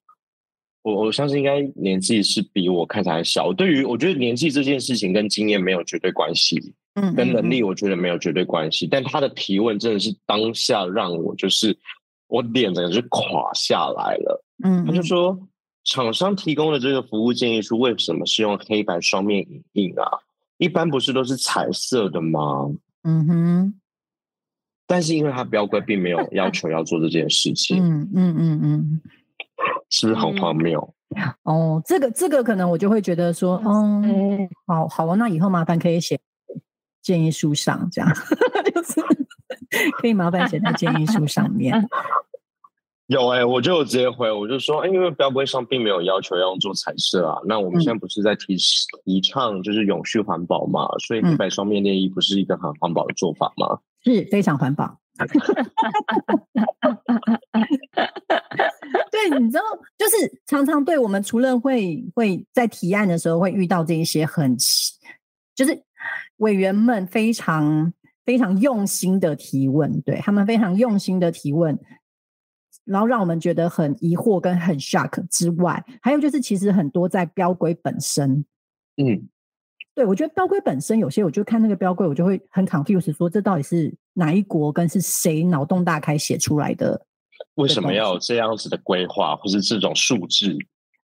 [0.82, 3.54] 我我相信应该年纪是比我看起来小。
[3.54, 11.78] 对于我觉得年纪这件事情跟经验没有绝对关系，嗯，跟能力我觉得没有绝对关系，但他的提问真的是当下让我就是
[12.28, 14.44] 我脸整个是垮下来了。
[14.66, 15.38] 嗯，他就说，
[15.86, 20.04] 厂商提供的这个服务建议书为什么是用黑白双面影印啊？
[20.58, 22.70] 一般不是都是彩色的吗？
[23.04, 23.74] 嗯哼，
[24.88, 29.02] 但是因为他标规并没有要求要做这件事情，嗯嗯嗯嗯，
[29.90, 30.94] 是不是很荒谬？
[31.44, 36.20] 哦，这个这个可能我就会觉得说，嗯，嗯，好好啊，那以后麻烦可以写
[37.02, 38.12] 建议书上，这样。
[38.74, 39.02] 就是
[40.00, 41.74] 可以麻烦写在建议书上面。
[43.10, 47.40] 有哎、我就直接回，我就说，哎、因为标规上并没有要求要用做彩色啊。
[47.48, 48.56] 那我们现在不是在提
[49.04, 53.80] 提倡就是永续环保嘛，所以黑白双面内衣不是一个很环保的做法吗？
[54.04, 55.00] 是非常环保。
[59.12, 59.64] 对，你知道，
[59.98, 64.94] 就是常常对我们除了会会在提案的时候会遇到这一些很奇，
[65.56, 65.82] 就是
[66.38, 67.92] 委员们非常
[68.24, 71.78] 非常用心的提问，对他们非常用心的提问，
[72.90, 78.44] 然后让我们觉得很疑惑跟很 shock 之外，还有就是其实很多在标规本身，
[78.98, 79.30] 嗯，
[79.96, 87.06] 对，我觉得标规本身有些，我就看那个标规，我就会很 confused，说这到底是哪一国跟是谁脑洞大开写出来的？
[87.56, 90.58] 为什么要有这样子的规划，或是这种数字？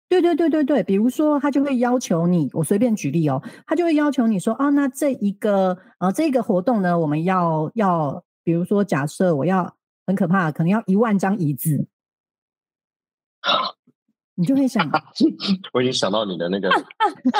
[0.08, 11.88] 对对对对对，比如说他就会要求你，我随便举例哦，他就会要求你说啊，那这一个呃这个活动呢，我们要要，比如说假设我要很可怕，可能要一万张椅子，
[14.36, 14.90] 你就会想
[15.74, 16.70] 我已经想到你的那个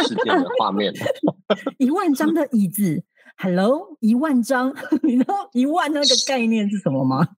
[0.08, 1.00] 事件的画面了。
[1.78, 3.04] 一万张的椅子
[3.38, 4.74] ，Hello，一万张，
[5.04, 7.36] 你知道一万那个概念是什么吗？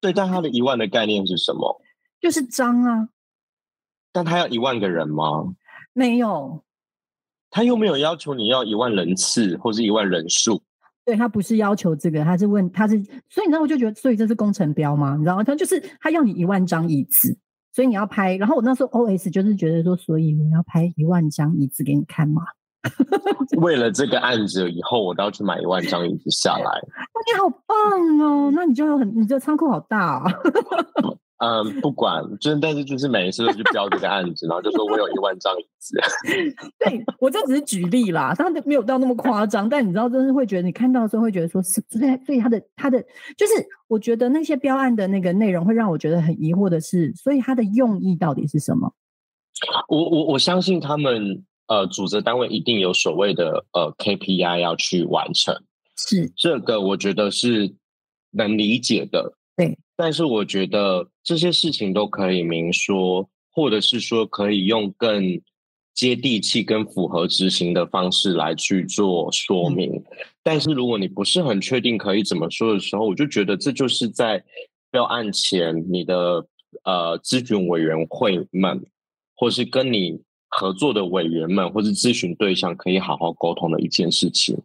[0.00, 1.80] 对，但他的一万的概念是什么？
[2.20, 3.08] 就是张啊，
[4.12, 5.54] 但他要一万个人吗？
[5.92, 6.62] 没有，
[7.50, 10.62] 他又没有要求你要一万人次或是一万人数。
[11.04, 12.94] 对他不是要求这个，他是问他是，
[13.28, 15.16] 所以你知道我就觉得，所以这是工程标吗？
[15.16, 15.44] 你知道吗？
[15.44, 17.36] 他就是他要你一万张椅子，
[17.72, 18.36] 所以你要拍。
[18.36, 22.42] 然后我那时候 O S 就是觉得说，所以我要拍一万张椅子给你看嘛。
[23.62, 26.64] 为了这个案子，以后我都要去买一万张椅子下来。
[26.64, 30.24] 那你好棒哦，那你就有很，你这仓库好大啊、
[31.38, 35.98] 嗯，不管，就是但是就是每一次都去标这个案子，然后就说我有一万张椅子。
[36.78, 43.02] 对我这只是举例啦，当然没有到那么夸张，但你知道，真是会觉得你看到的时候会觉得说，是，所以所以他的他的
[43.36, 48.92] 就是，我觉得那些标案的那个内容会让我觉得很疑惑的是，所以他的用意到底是什么？
[49.88, 55.54] 我我我相信他们呃，组织单位一定有所谓的呃 KPI 要去完成，
[55.96, 57.74] 是这个我觉得是
[58.30, 59.34] 能理解的。
[59.56, 65.40] 对，但是我觉得这些事情都可以明说，或者是说可以用更
[65.94, 70.02] 接地气、跟符合执行的方式来去做说明。
[70.42, 74.42] 但是如果你不是很确定可以怎么说的时候，我就觉得这就是在
[74.90, 76.44] 标案前你的
[76.82, 78.84] 呃咨询委员会们，
[79.36, 84.58] 或是跟你合作的委员们，或是咨询对象可以好好沟通的一件事情。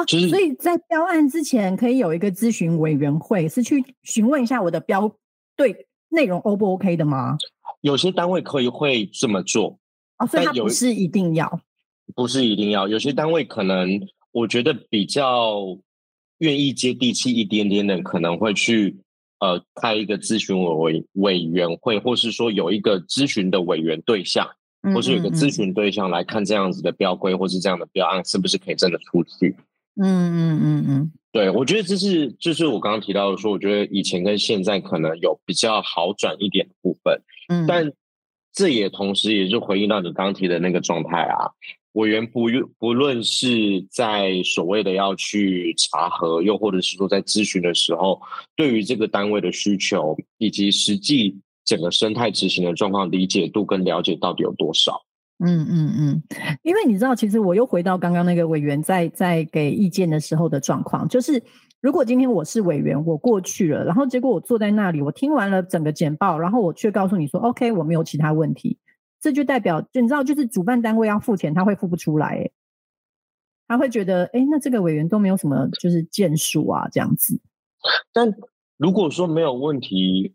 [0.00, 5.14] 啊，就是所以在标案之前可以有一个咨询委员会，是去询问一下我的标
[5.56, 7.36] 对内容 O 不 OK 的吗？
[7.82, 9.78] 有些单位可以会这么做，
[10.18, 11.60] 哦，所以它不是一定要。
[12.14, 12.88] 不是一定要。
[12.88, 14.00] 有些单位可能
[14.32, 15.78] 我觉得比较
[16.38, 18.96] 愿意接地气一点点的，可能会去
[19.38, 24.48] 呃开一个咨询委委员会，或是说有一个咨询的委员对象，
[24.94, 29.54] 或是有个嗯咨询对象来看这样子的标规或是这样的标案是不是可以真的出去。
[29.96, 37.92] 嗯嗯嗯嗯对，我觉得这是就是我刚刚提到的说，我觉得以前跟现在可能有比较好转一点的部分，嗯，但
[38.52, 41.50] 这也同时也是回应到你刚刚提的那个状态啊。
[41.92, 42.46] 委员不
[42.78, 48.20] 不论是在所谓的要去查核，又或者是说在咨询的时候，
[48.54, 55.02] 对于这个单位的需求以及实际整个生态执行的状况理解度跟了解到底有多少？
[55.42, 56.22] 嗯嗯嗯，
[56.62, 61.42] 因为你知道，其实我又回到刚刚那个委员在在给意见的时候的状况，就是
[61.80, 68.78] 如果今天我是委员，我过去了，然后结果我坐在那里，我听完了整个简报，然后我却告诉你说，OK，我没有其他问题，
[69.20, 72.52] 这就代表，就你知道，就是主办单位要付钱，他会付不出来，诶
[73.66, 77.40] 他会觉得，哎，那这个委员都没有什么就是建树啊，这样子。
[78.12, 78.34] 但
[78.76, 80.32] 如果说没有问题，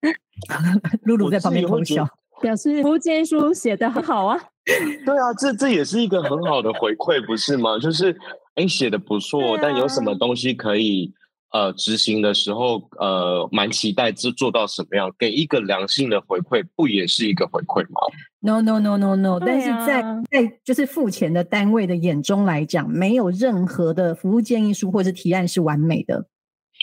[0.00, 0.08] 我
[1.02, 2.08] 露露在旁边偷笑，
[2.40, 4.38] 表示福建书写的很好啊。
[5.06, 7.78] 对啊，这这也是一个很好的回馈，不是吗？
[7.78, 8.14] 就是
[8.54, 11.10] 哎，写的不错，对但有什么啊东西可以
[11.52, 17.98] 呃执行的时候，呃，蛮期待这做到什么样，给一个良性的回馈，不也是一个回馈吗
[18.40, 26.26] ？No no no no no，、对但是在啊在就是付钱的单位的眼中来讲，没有任何的服务建议书或者提案是完美的。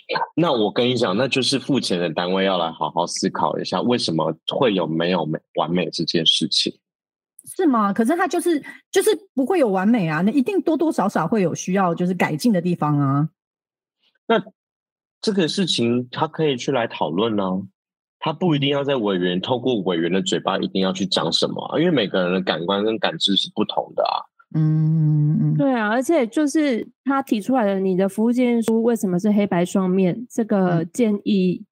[0.36, 6.78] 那我跟你讲，那就是付钱的单位要来好好思考一下，为什么会有没有美完美这件事情。
[7.46, 7.94] 是吗？
[7.94, 13.30] 可是它就是就是不会有完美啊，那一定多多少少会有需要就是改进的地方啊。
[14.28, 14.44] 那
[15.22, 17.44] 这个事情他可以去来讨论呢、
[18.20, 24.22] 他不一定要在委员透过委员的嘴巴一定要去讲什么啊、因为每个人的感官跟感知是不同的啊。
[24.56, 30.26] 嗯嗯，对啊，而且就是他提出来的你的服务建议书为什么是黑白双面？
[30.30, 31.64] 这个嗯建议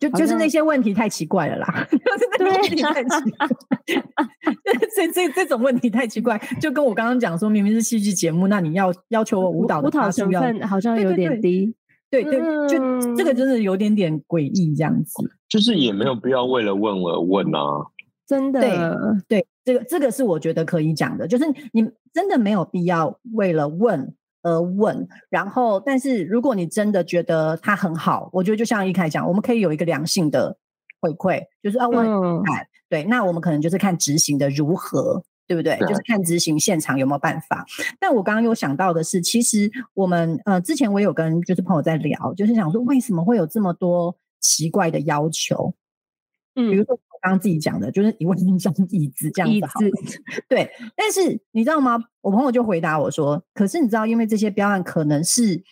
[0.00, 3.48] 就就是那些问题太奇怪了啦， 就是那些问题太奇怪，
[4.94, 11.74] 这这这种问题太奇怪，就跟我刚刚讲说，明明是戏剧节目，那你要要求我舞蹈的成分好像有对对对点低。
[12.10, 12.78] 对对，就
[13.16, 15.14] 这个嗯真的有点点诡异这样子。
[15.48, 17.86] 就是也没有必要为了问而问啊。
[18.24, 30.56] 真的，对，这个这个是我觉得可以讲的，就是你真的没有必要为了问而问，然后，但是如果你真的觉得它很好，我觉得就像一开始讲，我们可以有一个良性的
[31.00, 32.42] 回馈，就是啊，我很嗯，
[32.88, 35.24] 对，那我们可能就是看执行的如何。
[35.46, 35.76] 对不对？
[35.76, 37.66] 对就是看执行现场有没有办法。
[38.00, 45.74] 但我刚刚有想到的是，其实我们呃之前我有跟就是朋友在聊，就是想说为什么会有这么多奇怪的要求？
[46.54, 51.98] 嗯比如嗯，说我刚刚自己讲的，就是一问一张椅子这样椅子好了子， 对，但是你知道吗？
[52.20, 55.62] 我朋友就回答我说：“可是你知道，因为这些标案可能是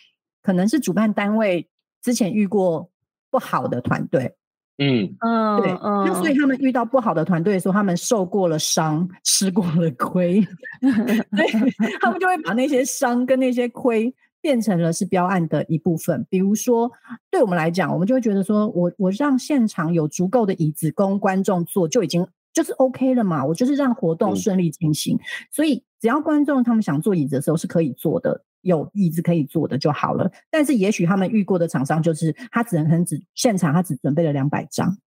[0.41, 1.69] 可能是主办单位
[2.01, 2.89] 之前遇过
[3.29, 4.35] 不好的团队，
[4.79, 6.33] 嗯，嗯对，嗯，那所以。
[6.35, 10.41] 他们遇到不好的团队的时候，他们受过了伤，吃过了亏，
[10.81, 14.11] 对，他们就会把那些伤跟那些亏
[14.43, 16.27] 变成了是标案的一部分。
[16.29, 16.91] 比如说，
[17.31, 23.43] 对我们来讲，我们就会觉得说，我我让现场有足够的椅子供观众坐，就已经就是 OK 了嘛。
[23.43, 25.17] 我就是让活动嗯顺利进行，
[25.49, 28.43] 所以只要观众他们想坐椅子的时候是可以坐的。
[28.63, 34.97] 有椅子可以坐的就好了，但是也许他们遇过的厂商就是他只能很只现场他只准备了两百张，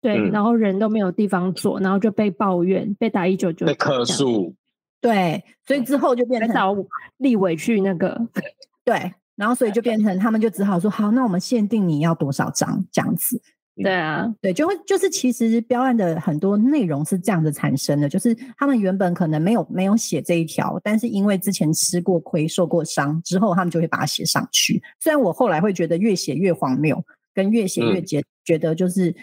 [0.00, 4.54] 对，嗯然后人都没有地方坐，然后就被抱怨，被打一九九，被客诉，
[5.00, 6.86] 对，所以之后就变成
[7.18, 8.20] 立委去那个，
[8.84, 13.40] 对，然后所以就变成他们就只好说好，那我们限定你要多少张这样子。
[13.80, 24.82] 对啊，对，就会就是其实标案的很多内容是这样子产生的，就是他们原本可能没有没有写这一条，但是因为之前吃过亏、受过伤之后，他们就会把它写上去。
[24.98, 27.00] 虽然我后来会觉得越写越荒谬，
[27.32, 29.14] 跟越写越嗯觉、觉得就是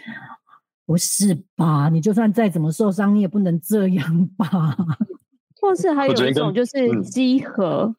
[0.86, 1.90] 不是吧？
[1.90, 4.78] 你就算再怎么受伤，你也不能这样吧？
[5.66, 7.02] 或是还有一种就是嗯。
[7.04, 7.96] 集合，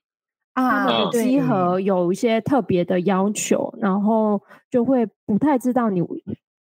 [0.55, 4.41] 他啊，们的集合有一些特别的要求，然后
[4.71, 6.01] 就会不太知道你，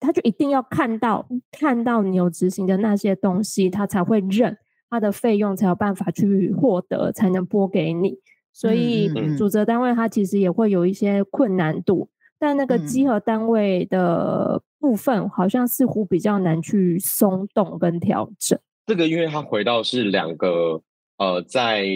[0.01, 4.59] 他就一定要看到看到你有执行的那些东西，他才会认，
[4.91, 8.18] 他的费用才有办法去获得，才能拨给你。
[8.53, 12.86] 所以主责单位它其实也会有一些困难度，但那个嗯。
[12.86, 18.59] 集合单位的部分好像似乎比较难去松动跟调整。
[18.91, 20.82] 这个因为它回到是两个
[21.16, 21.86] 呃，在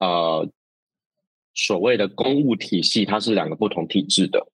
[0.00, 0.46] 呃
[1.54, 4.46] 所谓的公务体系，它是两个不同体制的。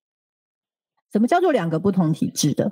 [1.11, 2.71] 什么叫做两个不同体制的？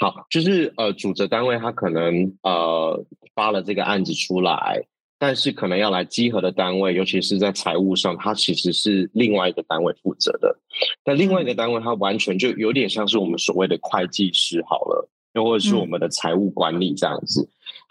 [0.00, 4.82] 好，就是呃，主责单位他可能呃发了这个案子出来，
[5.18, 10.58] 但是可能要来稽核的单位，尤其是在财务上，它其实是另外一个单位负责的。
[11.04, 17.46] 但另外一个单位，它完全就有点像是我们所谓的会计师好了，又或者是我们的财务管理这样子。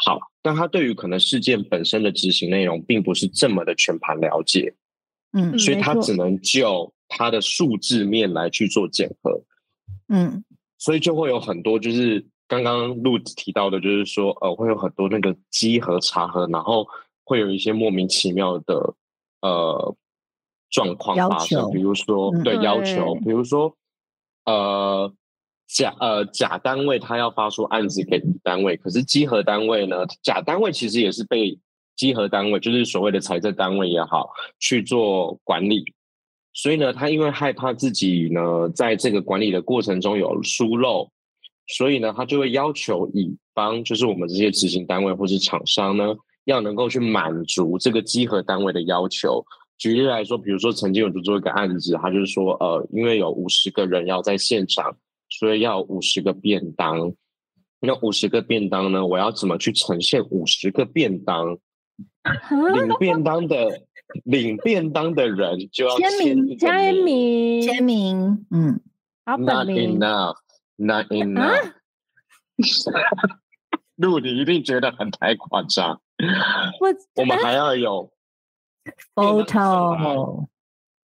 [0.06, 4.76] 好，但他对于可能事件本身的执行内容，并不是这么的全盘了解，
[5.34, 9.42] 嗯所以他只能就他的数字面来去做检核。
[10.10, 10.44] 嗯。
[10.80, 16.88] 所以就会有很多，就是刚刚陆提到的，就是说，呃，会有很多那个稽核查核，然后
[17.24, 18.94] 会有一些莫名其妙的
[19.42, 19.96] 呃
[20.70, 22.44] 状况要发生，比如说嗯。
[22.44, 23.76] 对要求，比如说
[24.46, 25.12] 呃
[25.68, 31.60] 甲呃甲单位他要发出案子给乙单位，可是稽核单位呢，甲单位其实也是被
[31.96, 35.84] 稽核单位，就是所谓的财政单位也好去做管理，
[36.54, 41.10] 所以呢，他因为害怕自己呢在这个管理的过程中有疏漏，
[41.68, 46.16] 所以呢，他就会要求乙方，就是我们这些执行单位或是厂商呢，
[46.46, 49.44] 要能够去满足这个稽核单位的要求。
[49.78, 54.96] 举例来说，比如说曾经有做一个案子，他就是说，呃，因为有五十个人要在现场，
[55.30, 57.14] 所以要五十个便当。
[57.80, 61.58] 那五十个便当呢，我要怎么去呈现五十个便当？
[62.74, 63.84] 领便当的
[64.24, 68.80] 领便当的人就要签名签名，签名，嗯，
[69.26, 69.98] 好，not 本名。
[70.00, 71.74] enough，not enough。
[73.96, 76.02] 路，你一定觉得很太夸张。
[76.80, 78.12] 我我们还要有
[79.16, 80.48] photo，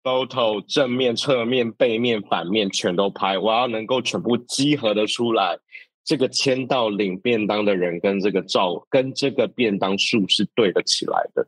[0.03, 5.59] photo 正面、侧面、背面、反面全都拍，我要能够全部集合的出来。
[6.05, 11.46] 这个签到领便当的人跟这个照跟这个便当数是对得起来的。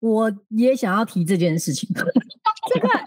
[0.00, 1.88] 我也想要提这件事情。
[1.94, 2.98] 这个就是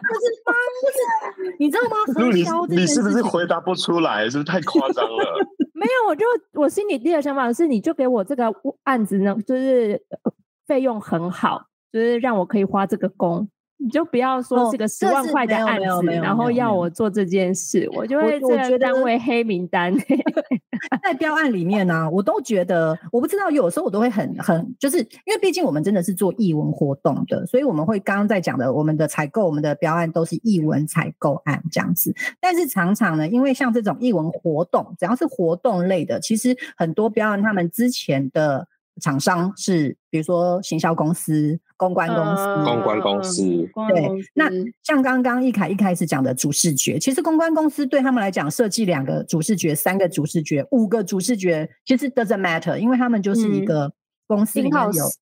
[1.41, 1.97] 就是你知道吗？
[2.15, 4.30] 路，你你是不是回答不出来？
[4.30, 5.45] 是不是太夸张了？
[5.75, 8.49] 没有，我就我心里第一个想法是，你就给我这个
[8.84, 10.32] 案子呢，就是呃
[10.65, 13.49] 费用很好，就是让我可以花这个工。
[13.82, 19.95] 你就不要说哦是个十万块的案子，没有没有然后要我做这件事，我就我会这个我觉得单位黑名单。
[21.03, 32.13] 在标案里面呢、我都觉得，我不知道，有时候我都会很很，就是因为毕竟我们真的是做译文活动的，所以我们会刚刚在讲的，我们的采购、我们的标案都是译文采购案这样子。
[32.39, 38.67] 但是常常呢，因为像这种译文活动，只要是活动类的，其实很多标案他们之前的
[39.00, 43.41] 厂商是，比如说行销公司、公关公司，嗯公关公司
[43.89, 44.50] 对那
[44.84, 53.93] 像刚刚一凯一开始讲的主视觉，其实公关公司对他们来讲，设计两个主视觉、三个主视觉、五个主视觉，其实 doesn't matter，因为他们就是一嗯个
[54.28, 54.89] 公司里面有。
[54.91, 55.14] In-house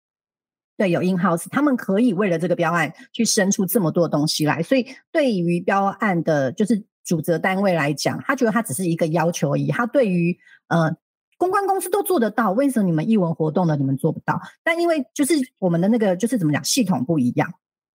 [0.77, 9.69] 对，有 in house，他们可以为了这个标案去生出这么多东西来，所以对于标案的，就是主责单位来讲，他觉得他只是一个要求而已。
[9.71, 10.95] 他对于呃
[11.37, 14.41] 公关公司都做得到，为什么你们艺文活动的你们做不到？
[14.63, 17.53] 但因为就是我们的那个就是怎么讲，系统不一样，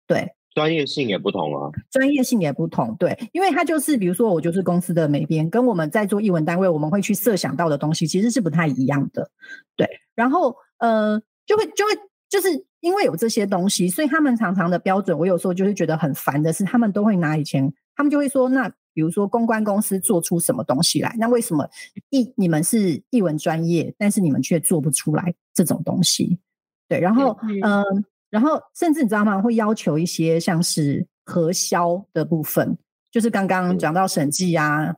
[0.06, 1.72] 对，专业性也不同啊。
[1.90, 9.32] 专业性也不同，对，因为它就是比如说我就是公司的美编，跟我们在做译文单位，我们会去设想到的东西其实是不太一样的，
[9.78, 11.92] 对，然后呃就会就会
[12.30, 21.70] 就是因为有这些东西，所以他们常常的标准，我有时候就是觉得很烦的是，他们都会拿以前，他们就会说，那比如说公关公司做出什么东西来，那为什么
[22.10, 26.40] 译你们是译文专业，但是你们却做不出来这种东西？
[26.88, 29.42] 对，然后嗯然后甚至你知道吗？
[29.42, 32.78] 会要求一些像是核销的部分，
[33.12, 34.96] 就是刚刚嗯讲到审计啊，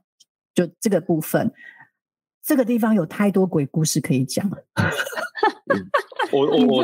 [0.53, 1.51] 就这个部分，
[2.43, 4.57] 这个地方有太多鬼故事可以讲了。
[6.31, 6.83] 我 我我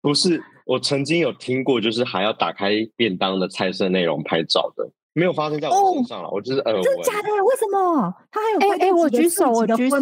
[0.00, 4.88] 不是，我曾经有听过，就是还要打开便当的菜色内容拍照的，
[5.18, 6.82] 没有发生在我身上了，我就是耳闻。
[6.82, 7.28] 真的假的？
[7.44, 8.14] 为什么？
[8.30, 9.98] 他还有哎哎，我举手，我举手？，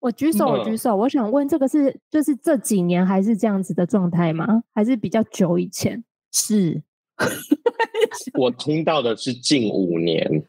[0.00, 0.94] 我举手，我举嗯手。
[0.96, 4.62] 我想问，这个是就是这几年还是这样子的状态吗？
[4.74, 6.04] 还是比较久以前？
[6.30, 6.82] 是
[8.38, 10.46] 我听到的是近五年，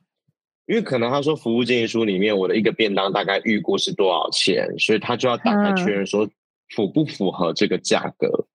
[0.65, 6.27] 因为可能他说服务建议书里面我的一个便当大概预估是多少钱，所以他就要打开嗯确认说
[6.75, 8.47] 符不符合这个价格。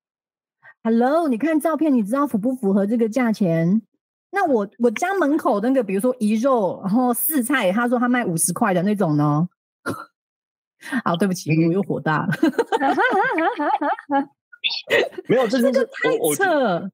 [0.83, 3.81] Hello，你看照片，你知道符不符合这个价钱？
[4.33, 9.49] 那我我家门口那个，比如说一肉，然后四菜，他说他卖五十块的那种呢？
[11.05, 12.33] 好，对不起，我又火大了，
[15.29, 16.91] 没有，这 就是这个太我我扯。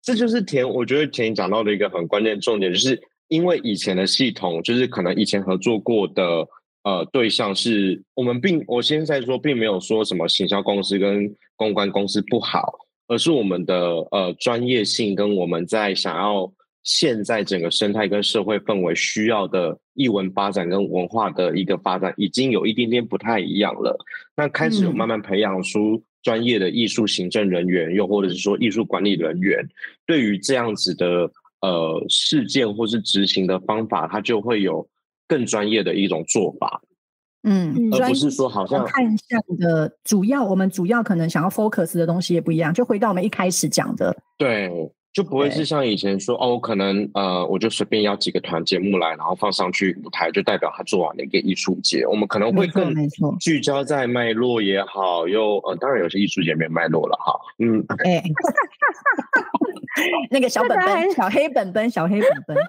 [0.00, 6.44] 这就是田，我觉得田讲到的一个很关键重点，就是因为以前的系统，就是可能以前合作过的
[6.82, 12.72] 呃对象是我们并我现在说并没有说什么行销公司跟公关公司不好，
[13.08, 13.76] 而是我们的
[14.10, 23.96] 呃专业性跟我们在想要现在整个生态跟社会氛围需要的译文发展跟文化的一个发展，已经有一点点不太一样了。
[24.36, 29.68] 那开始有嗯慢慢培养出专业的艺术行政人员，又或者是说艺术管理人员，
[30.06, 31.30] 对于这样子的
[31.60, 34.88] 呃事件或是执行的方法，它就会有
[35.28, 36.82] 更专业的一种做法，
[37.44, 42.72] 嗯，而不是说好像看向的主要，我们主要可能想要 focus 的东西也不一样。
[42.72, 44.70] 就回到我们一开始讲的，对，
[45.12, 52.06] 就不会是像以前说哦，可能呃，我就随便邀几个团节目来，然后放上去舞台，就代表他做完了一个艺术节。
[52.06, 52.94] 我们可能会更
[53.40, 58.22] 聚焦在脉络也好，又呃，当然有些艺术节没有脉络了哈，嗯，哎，
[60.30, 62.56] 那个小本本、小黑本本、小黑本本，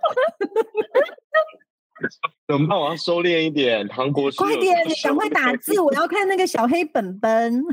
[2.47, 2.77] 怎么办？
[2.79, 7.63] 我要收敛一点，韩国快点，赶快打字，我要看那个小黑本本，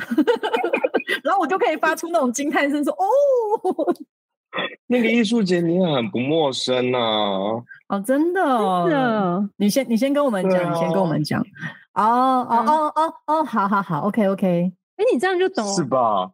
[1.25, 3.95] 然后我就可以发出那种惊叹声，说哦，
[4.89, 7.65] 那个艺术节你也很不陌生呐、哦，
[8.05, 11.41] 真的哦，真的，你先你先跟我们对讲，你先跟我啊们讲，
[11.95, 14.73] 哦哦嗯哦哦哦，好好好，OK OK。
[14.97, 16.31] 哎，你这样就懂了是吧？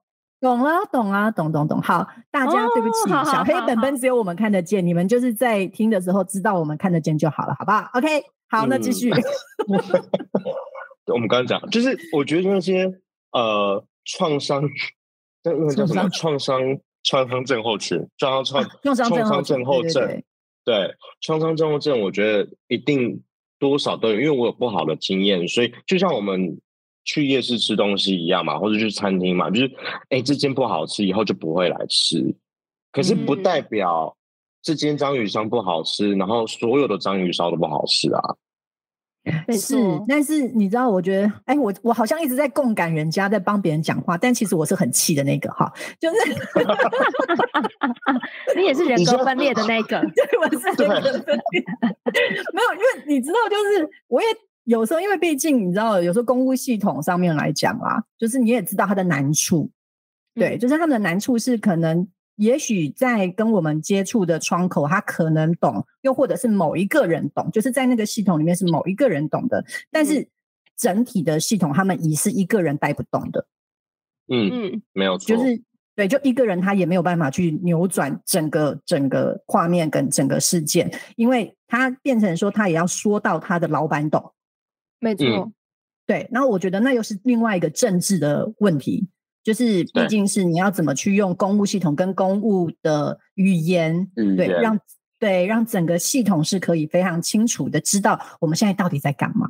[0.46, 1.82] 懂了，懂啊，懂懂懂。
[1.82, 9.10] 好，大家对不起，哦好好小黑本本只有我们看得见，你们就是在听的时候知道我们看得见就好了，好不好？OK，好，那继嗯续。
[11.12, 12.88] 我们刚刚讲，就是我觉得那些
[13.32, 14.62] 呃创伤，
[15.42, 16.60] 那那个叫什么创伤
[17.02, 20.22] 创伤症候群，创伤创创创伤症症候症，
[20.64, 23.20] 对创伤症候症，我觉得一定
[23.58, 26.60] 多少都有，因为我有不好的经验，所以就像我们
[27.06, 29.72] 去夜市吃东西一样嘛，或者去餐厅嘛，就是
[30.10, 32.34] 哎这间不好吃，以后就不会来吃。
[32.92, 34.14] 可是不代表
[34.60, 38.20] 这间章鱼烧不好吃，然后所有的章鱼烧都不好吃啊。
[39.58, 39.74] 是，
[40.06, 46.16] 但是你知道，我觉得，哎，我我好像一直在共感人家，在帮别人讲话，但其实我是很气的那个，哈，就是，
[48.56, 51.64] 你也是人格分裂的那个， 对，我是人格分裂，
[52.54, 54.28] 没有，因为你知道，就是我也
[54.66, 59.68] 有时候，因为毕竟你知道，有时候公务系统上面来讲啊，就是你也知道它的难处，
[60.34, 62.06] 对，就是他们的难处是可能。
[62.38, 70.28] 也许在跟我们接触的窗口，他可能懂，又或者是某一个人懂，就是在那个系统里面是某一个人懂的，但是
[70.76, 73.46] 整体的系统他们已是一个人带不动的。
[74.28, 75.62] 嗯嗯，没有错，就是
[75.94, 84.34] 对，就一个人他也没有办法去扭转整个整个画面跟整个事件，因为他变成说他也要说到他的老板懂。
[84.98, 85.52] 没错，
[86.06, 89.08] 对，然后我觉得那又是另外一个政治的问题。
[89.42, 94.76] 就是毕竟是你要怎么去用公务系统跟公务的语言，对，让
[95.20, 99.46] 对让整个系统是可以非常清楚的知道我们现在到底在干嘛。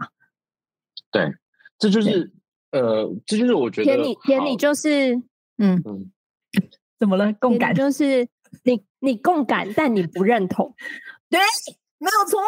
[1.11, 1.33] 对，
[1.79, 2.31] 这就是
[2.73, 5.15] 呃，这就是我觉得，田你田你就是
[5.57, 6.11] 嗯嗯，
[6.99, 7.33] 怎么了？
[7.33, 8.29] 共感就是
[8.65, 10.75] 你你共感，但你不认同。
[11.31, 11.41] 对。
[11.99, 12.41] 没有错，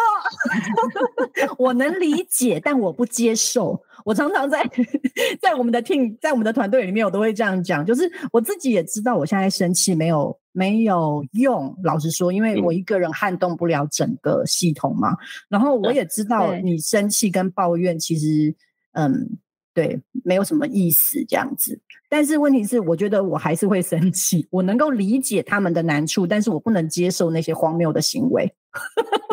[1.58, 3.82] 我能理解，但我不接受。
[4.04, 4.62] 我常常在
[5.40, 7.84] 在我们的 team，在我们的团队里面，我都会这样讲。
[7.84, 11.74] 就是我自己也知道，我现在生气没有没有用。
[11.82, 15.16] 老实说，因为我一个人撼动不了整个系统嘛。
[15.48, 18.54] 然后我也知道，你生气跟抱怨，其实
[18.92, 19.38] 嗯。
[19.74, 21.80] 对，没有什么意思这样子。
[22.08, 24.44] 但是问题是，我觉得我还是会生气。
[24.50, 28.52] 我能够理解他们的难处，但是我不能接受那些荒谬的行为。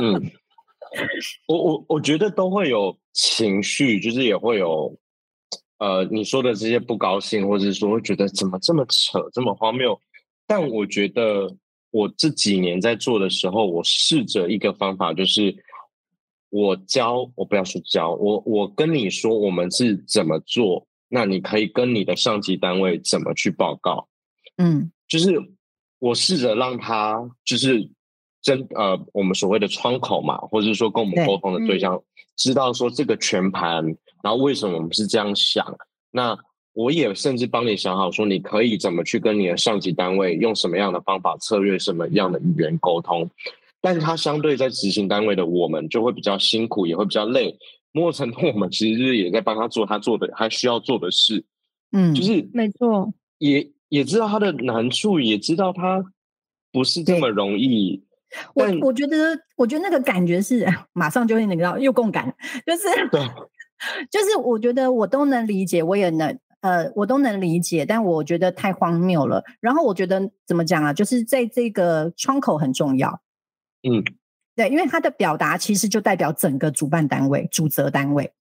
[0.01, 0.31] 嗯，
[1.47, 4.97] 我我我觉得都会有情绪，就是也会有
[5.79, 9.99] 呃你说的这些不高兴，或者是说会觉得怎么这么扯，这么荒谬。
[10.47, 11.55] 但我觉得
[11.91, 15.55] 我这几年在做的时候，我试着一个方法，就是。
[16.51, 24.07] 我教我不要说教我，我跟你说我们是怎么做，那你可以跟你的上级单位怎么去报告。
[24.55, 25.33] 嗯，就是
[25.99, 27.89] 我试着让他就是
[28.45, 31.99] 真呃我们所谓的窗口嘛，或者是说跟我们沟通的对象，
[32.37, 33.83] 知道说这个全盘，
[34.23, 35.65] 然后为什么我们是这样想。
[36.11, 36.37] 那
[36.73, 43.27] 我也甚至帮你想好说，你可以怎么去跟你的上级单位用什么样的方法、策略、什么样的语言沟通。
[43.81, 47.57] 但是它相对在执行单位的我们就会比较辛苦，也会比较累。
[47.93, 51.43] 某种程度，我们其实也在帮他做他做的他需要做的事。
[51.91, 56.03] 嗯，就是没错，也也知道他的难处，也知道他
[56.71, 58.03] 不是这么容易。
[58.53, 62.33] 我我觉得，我觉得那个感觉是马上就会那个又共感，
[62.65, 63.21] 就是对，
[64.11, 69.43] 就是我觉得我都能理解，我也能呃，我都能理解，但我觉得太荒谬了。
[69.59, 73.21] 然后我觉得怎么讲啊，就是在这个窗口很重要。
[73.87, 74.03] 嗯，
[74.55, 78.33] 对，因为他的表达其实就代表整个主办单位、主责单位。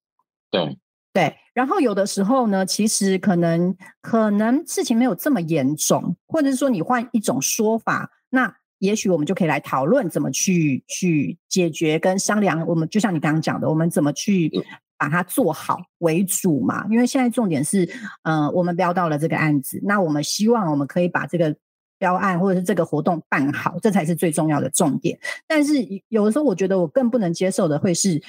[0.50, 0.78] 对
[1.12, 12.66] 对，然后有的时候呢，其实可能可能事情没有这么严重，或者是说你换一种说法，那也许我们就可以来讨论怎么去去解决跟商量。
[12.66, 14.50] 我们就像你刚刚讲的，我们怎么去
[14.96, 16.86] 把它做好为主嘛？
[16.90, 17.88] 因为现在重点是，
[18.22, 21.56] 呃，我们标到了这个案子，那我们希望我们可以把这个。
[21.96, 25.18] 标案或者是这个活动办好，这才是最重要的重点。
[25.46, 25.74] 但是
[26.08, 28.20] 有的时候，我觉得我更不能接受的会是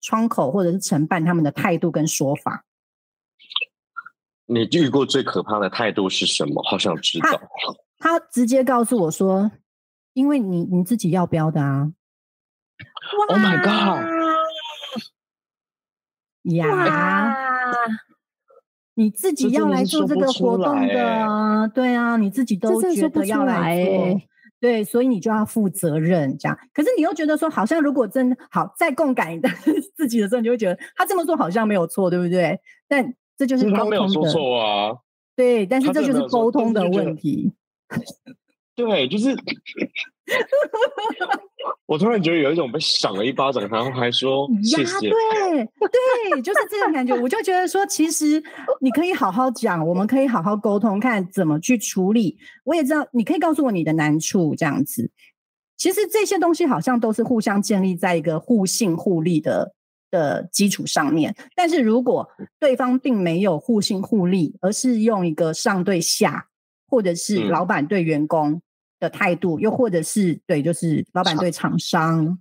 [0.00, 2.64] 窗口或者是承办他们的态度跟说法。
[4.46, 6.62] 你遇过最可怕的态度是什么？
[6.70, 7.28] 好想知道。
[7.98, 9.50] 他直接告诉我说
[10.18, 11.92] ：“因为你你自己要标的啊。
[13.28, 14.04] ”Oh my god！
[16.54, 17.36] 呀。
[18.94, 24.20] 你自己要来做这个活动的，对啊，你自己都觉得要来做，
[24.58, 26.58] 对，所以你就要负责任，这样。
[26.74, 29.40] 可是你又觉得说，好像如果真好再共感
[29.94, 32.58] 自己的时候，你就会觉得他这么做好像没有错，对不对？
[32.88, 34.96] 但这就是沟通的错啊，
[35.36, 37.52] 对，但是这就是沟通的问题。
[38.78, 39.36] 对，就是，
[41.86, 45.10] 我突然觉得有一种被赏了一巴掌，然后还说谢谢。
[45.10, 45.18] 对
[46.30, 47.12] 对，就是这种感觉。
[47.16, 48.40] 我就觉得说，其实
[48.80, 52.38] 你可以好好讲，我们可以好好沟通，看怎么去处理。
[52.62, 55.10] 我也知道，你可以告诉我你的难处，这样子。
[55.76, 59.74] 其实这些东西好像都是互相建立在一个互信互利的
[60.12, 61.34] 的基础上面。
[61.56, 62.28] 但是如果
[62.60, 66.44] 对方并没有互信互利，而是用一个上对下。
[66.90, 68.62] 或者是嗯老板对员工
[69.00, 72.38] 的态度，又或者是对，就是老板对厂商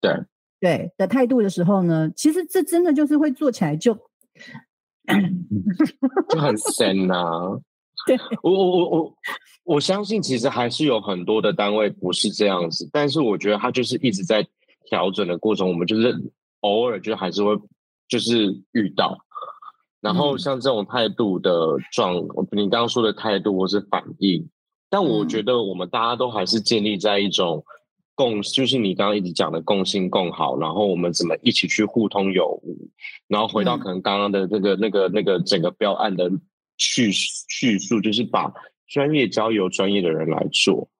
[0.00, 0.12] 对，
[0.60, 3.94] 对的态度的时候呢，其实这真的就是会做起来就
[6.28, 7.58] 就很深呐、
[8.06, 8.18] 对。
[8.42, 9.14] 我我我我
[9.64, 14.46] 我相信，其实还是有很多的单位不是这样子，但是我觉得他就是一直在
[14.86, 16.14] 调整的过程，我们就是
[16.60, 17.56] 偶尔就还是会
[18.08, 19.18] 就是遇到。
[20.00, 20.38] 然后嗯。
[20.38, 22.14] 像这种态度的状，
[22.52, 24.48] 你刚刚说的态度或是反应，
[24.90, 27.64] 但我嗯觉得我们大家都还是建立在一种
[28.14, 32.76] 共，就是你刚刚一直讲的共性共好，然后我们怎么一起去互通有无，
[33.28, 36.30] 然后回到嗯可能刚刚的那个、那个、那个整个标案的
[36.76, 38.52] 叙叙述，就是把
[38.88, 40.90] 专业交由专业的人来做。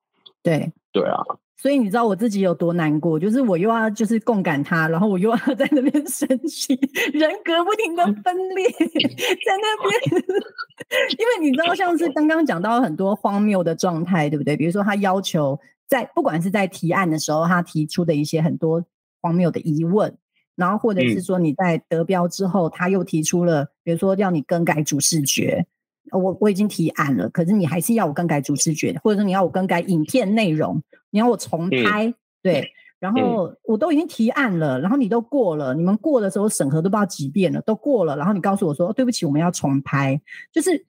[0.43, 0.73] 对。
[0.93, 1.23] 对啊，
[1.61, 6.75] 所以你知道我自己有多难过，就是我又要就是共感他，然后我又要在那边生气，
[7.13, 9.77] 人格不停的分裂，在那
[10.09, 10.23] 边，
[11.19, 14.57] 因为你知道，像是刚刚讲到很多荒谬的状态，对不对？
[14.57, 18.83] 比如说他要求在不管是在提案的时候，他提出的一些很多
[19.21, 20.17] 荒谬的疑问，
[20.57, 25.67] 然后或者是嗯说你在得标之后，他又提出了，比如说要你更改主视觉，呃
[26.13, 40.21] 我我已经提案了，可是你还是要我更改主视觉，或者说你要我更改影片内容，你要我重嗯拍，对，然后我都已经提案了，然后你都过了，你们过的时候审核都不知道几遍了，都过了，然后你告诉我说、哦对不起，我们要重拍，
[40.53, 40.85] 就是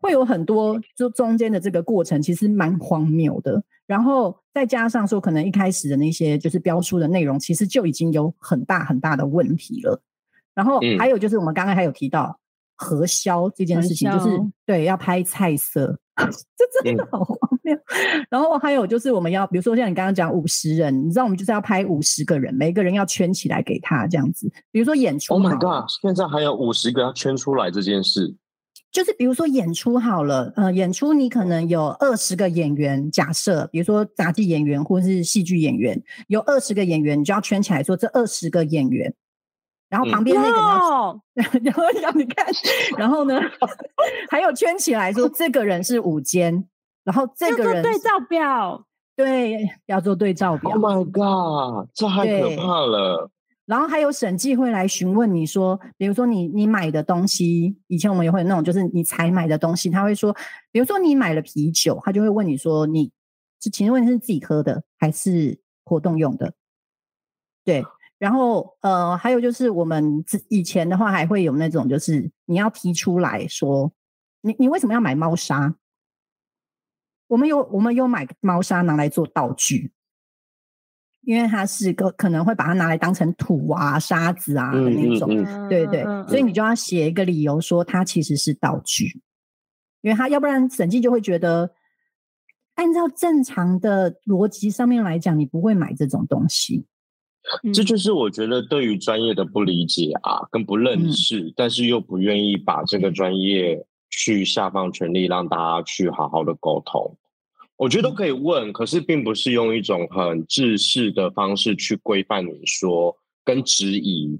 [0.00, 10.00] 会有很多就中间的这个过程其实蛮荒谬的，然后再加上说可能一开始的那些就是标书的内容，其实就已经有很大很大的问题了，
[10.54, 10.98] 然后嗯。
[10.98, 12.40] 还有就是我们刚刚还有提到。
[12.76, 17.76] 核销这件事情，就是销对要拍菜色， 这真的嗯好荒谬。
[18.30, 24.50] 然后还有就是我们要，比如说像你刚刚讲五十人，你知道我们就是要拍五十个人，每个人要圈起来给他这样子。
[24.70, 25.88] 比如说演出 Oh 好 my god！
[26.02, 28.34] 现在还有五十个要圈出来这件事，
[28.90, 39.12] 就是比如说演出好了，呃，演出你可能有二十个演员，假设比如说杂技演员或是戏剧演员，有二十个演员，你就要圈起来说这二十个演员，
[39.94, 41.20] 然后嗯旁边那个你要哦，
[41.62, 42.44] 然后让你看，
[42.98, 43.40] 然后呢，
[44.28, 46.68] 还有圈起来说这个人是午间，
[47.04, 48.84] 然后这个人对照表，
[49.14, 51.88] 对要做对照表 Oh my god！
[51.94, 53.30] 这太可对怕了。
[53.66, 60.34] 然后还有审计会来询问你说，比如说你你买的东西，以前我们也会有那种，就是你才买的东西，他会说，
[60.72, 63.12] 比如说你买了啤酒，他就会问你说，你
[63.62, 66.52] 是请问是自己喝的还是活动用的？
[67.64, 67.82] 对，
[68.18, 73.92] 然后呃，还有就是我们之以前的话还会有那种，就是你要提出来说，
[74.40, 75.74] 你你为什么要买猫砂？
[77.26, 79.92] 我们有我们有买猫砂拿来做道具，
[81.22, 89.20] 因为它是个可能会把它拿来当成土啊、沙子啊的嗯那种，嗯对对，嗯所以你就要写一个理由说它其实是道具，
[90.02, 91.74] 因为它要不然审计就会觉得，
[92.74, 96.86] 按照正常的逻辑上面来讲，你不会买这种东西。
[97.74, 101.12] 这嗯就是我觉得对于专业的不理解啊，跟不认嗯。
[101.12, 107.16] 识，但是又不愿意把这个专业去下放权力，让大家去好好的沟通。
[107.76, 114.38] 我觉得都可以问，可是并不是用一种很制式的方式去规范你说跟质疑，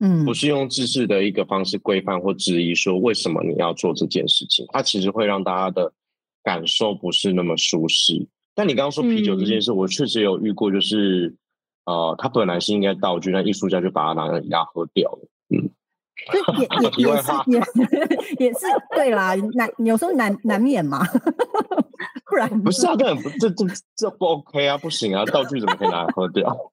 [0.00, 0.24] 嗯。
[0.24, 5.92] 不是用制式的一个方式规范或质疑说为什么你要做这件事情，它其实会让大家的
[6.44, 8.28] 感受不是那么舒适。
[8.54, 11.34] 但你刚刚说啤酒这件事，我确实有遇过，就是
[11.88, 15.28] 呃，他本来是应该道具，但艺术家就把它拿来压喝掉了。
[15.48, 15.70] 嗯
[16.34, 20.98] 也也 也是也也是 对啦，难有时候难难免嘛，
[22.28, 23.64] 不然不是啊，这这这
[23.96, 26.72] 这不 OK 啊，不行啊，道具怎么可以拿来喝掉？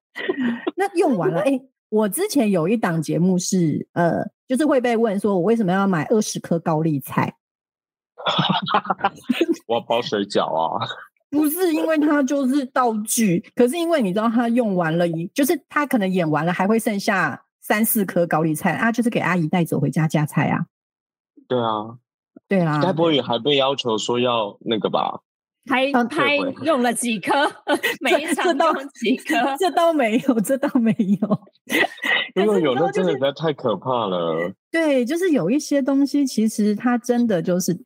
[0.76, 1.58] 那用完了，哎、
[1.88, 7.36] 我之前有一档节目是，呃，就是会被问说，我为什么要买二十颗高丽菜？
[9.68, 10.84] 我要包水饺啊！
[11.30, 20.66] 不是因为它就是道具，可是因为你知道它用完了一，就是他可能演完了还会剩下三四颗高丽菜啊，就是给阿姨带走回家加菜啊。
[21.48, 21.98] 对啊，
[22.48, 25.20] 对啊，该不会也还被要求说要那个吧？
[25.68, 27.32] 拍嗯拍用了几颗，
[28.00, 31.40] 每一场用几颗， 这倒没有，这倒没有。
[32.36, 34.52] 如果有，那真的实在太可怕了。
[34.70, 37.76] 对，就是有一些东西，其实它真的就是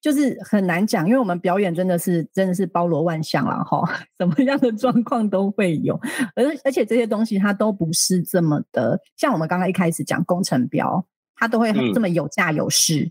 [0.00, 3.82] 就是很难讲，因为我们表演真的是真的是包罗万象了哈，
[4.18, 5.94] 什么样的状况都会有，
[6.34, 11.04] 而而且这些东西它都不是这么的，像我们刚刚一开始讲工程标，
[11.36, 13.10] 它都会这么有价有市，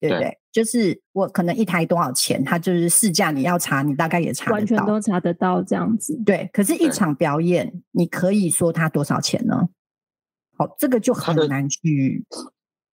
[0.00, 0.38] 对不对对？
[0.52, 4.76] 就是我可能一台多少钱，它就是市价，你要查，你大概也查完全。
[4.84, 6.20] 都查得到这样子。
[6.26, 9.68] 对，可是，一对场表演，你可以说它多少钱呢？
[10.58, 12.24] 好，这个就很难去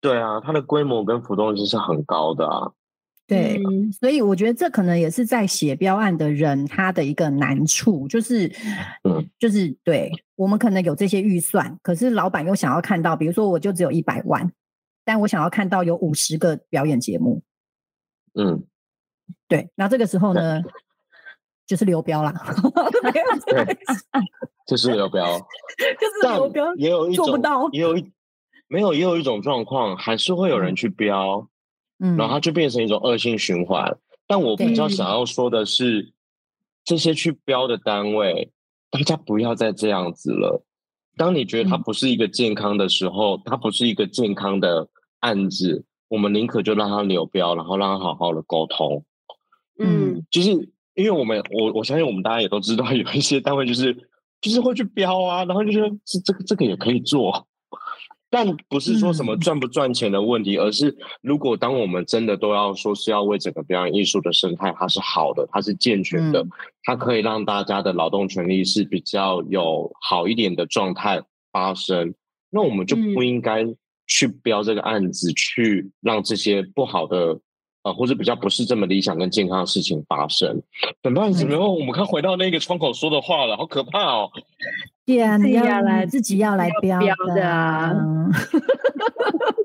[0.01, 2.71] 对啊，它的规模跟浮动性是很高的啊。
[3.31, 3.93] 对，嗯。
[3.93, 8.51] 所以我觉得这可能也是在写标案的人他的一个难处，就是，
[9.05, 9.27] 嗯。
[9.39, 14.53] 就是对我们可能有这些预算，可是老板又想要看到，比如说我就只有一百万，
[15.05, 17.43] 但我想要看到有五十个表演节目，
[18.35, 18.65] 嗯，
[19.49, 20.63] 对，那这个时候呢，
[21.67, 22.35] 就是流标啦，
[23.03, 23.79] 没有对，
[24.67, 25.39] 就是流标，
[25.79, 28.13] 就是但流标，也有一种做不到也有一
[28.69, 31.49] 没有，也有一种状况，还是会有人去标，嗯
[32.01, 33.97] 然后它就变成一种恶性循环。
[34.27, 36.13] 但我比较想要说的是，
[36.85, 38.51] 这些去标的单位，
[38.91, 40.65] 大家不要再这样子了。
[41.17, 44.89] 当你觉得它嗯不是一个健康的时候，它不是一个健康的
[45.19, 49.05] 案子，我们宁可就让它流标，然后让它好好的沟通。
[49.79, 50.51] 嗯就是
[50.95, 53.95] 因为我们，我我相信我们大家也都知道，有一些单位就是
[54.41, 57.47] 就是会去标啊，然后就觉得这这个这个也可以做，
[58.31, 59.41] 但不是说什么嗯。
[59.41, 66.51] 赚不赚钱的问题，而是如果当我们真的都要说是要为整个表演艺术的生态它是好的，它是健全的，嗯。
[66.85, 71.21] 它可以让大家的劳动权利是比较有好一点的状态
[71.53, 72.15] 发生，
[72.51, 73.27] 那我们就不嗯。
[73.27, 73.67] 应该
[74.07, 77.39] 去标这个案子，去让这些不好的
[77.83, 80.63] 呃，或者比较不是这么理想跟健康的事情发生。
[81.03, 81.33] 怎么办？
[81.33, 81.63] 怎么样？
[81.63, 84.31] 我们看回到那个窗口说的话了，好可怕哦！
[85.07, 87.93] 对啊，自己你要要来自己要来标标的啊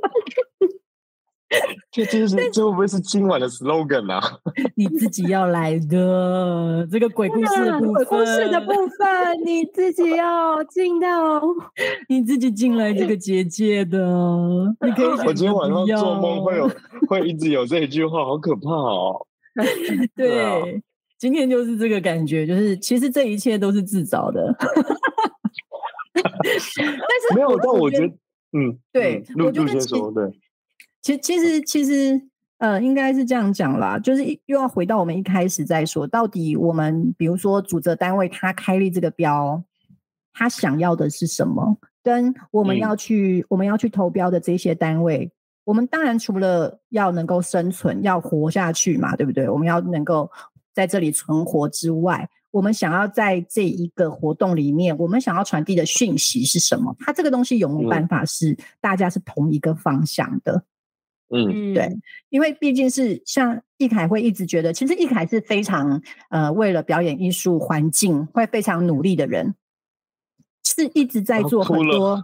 [1.91, 4.21] 这这 是这会不会是今晚的 slogan 啊？
[4.75, 9.07] 你自己要来的这个鬼故事的部分，鬼故事的部分，
[9.45, 11.41] 你自己要进到
[12.09, 13.97] 你自己进来这个结界的，
[14.85, 16.69] 你可以我今天晚上要做梦会有
[17.07, 19.25] 会一直有这一句话，好可怕哦！
[20.15, 20.61] 对啊，
[21.17, 24.53] 今天就是这个感觉，就是其实这一切都是自找的。
[26.13, 26.81] 但是
[27.35, 28.13] 没有，但我觉觉得，
[28.53, 30.23] 嗯，对嗯陆我觉得其陆先说，对，
[31.05, 32.19] 其其实其实
[32.57, 39.63] 呃，应该是这样讲啦，就是又要回到我们一开始在说，到底我们比如说主责单位他开立这个标，
[40.33, 41.77] 他想要的是什么？
[42.01, 45.31] 跟我们嗯要去、我们要去投标的这些单位，
[45.63, 49.47] 我们当然除了要能够生存、要活下去嘛，对不对？
[49.47, 50.31] 我们要能够
[50.73, 56.95] 在这里存活之外，我们想要在这一个活动里面，我们想要传递的讯息是什么？
[56.97, 60.63] 它这个东西有没有嗯办法是大家是同一个方向的？
[61.29, 61.89] 嗯，嗯对，
[62.29, 69.55] 因为毕竟是像易凯会一直觉得，其实易凯是非常呃为了表演艺术环境会非常努力的人，
[70.63, 72.23] 是一直在做很多。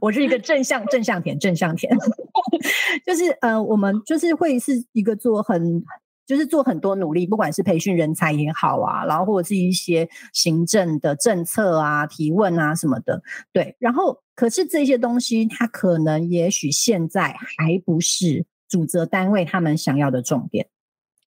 [0.00, 1.96] 我是一个正向正向田正向田，
[3.06, 5.84] 就是呃，我们就是会是一个做很
[6.26, 13.22] 就是做很多努力，不管是培训人才也好啊，然后或者是一些行政的政策啊、提问啊什么的，
[13.52, 13.76] 对。
[13.78, 20.66] 然后可是这些东西，它可能也许现在还不是主责单位他们想要的重点。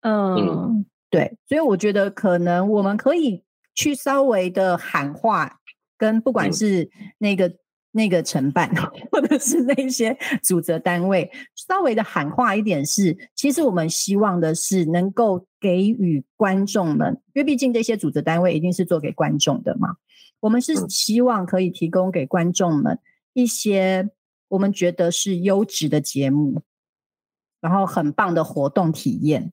[0.00, 3.44] 嗯对，所以我觉得可能我们可以
[3.74, 5.58] 去稍微的喊话，
[5.98, 7.54] 跟不管嗯是那个、
[7.90, 8.74] 那个承办，
[9.10, 19.96] 或者是那些主责单位，稍微的喊话一点是，其实我们希望的是能够给予观众们，因为毕竟这些主责单位一定是做给观众的嘛，
[20.42, 22.98] 我们是嗯希望可以提供给观众们
[23.32, 24.10] 一些
[24.48, 26.62] 我们觉得是优质的节目，
[27.60, 29.52] 然后很棒的活动体验。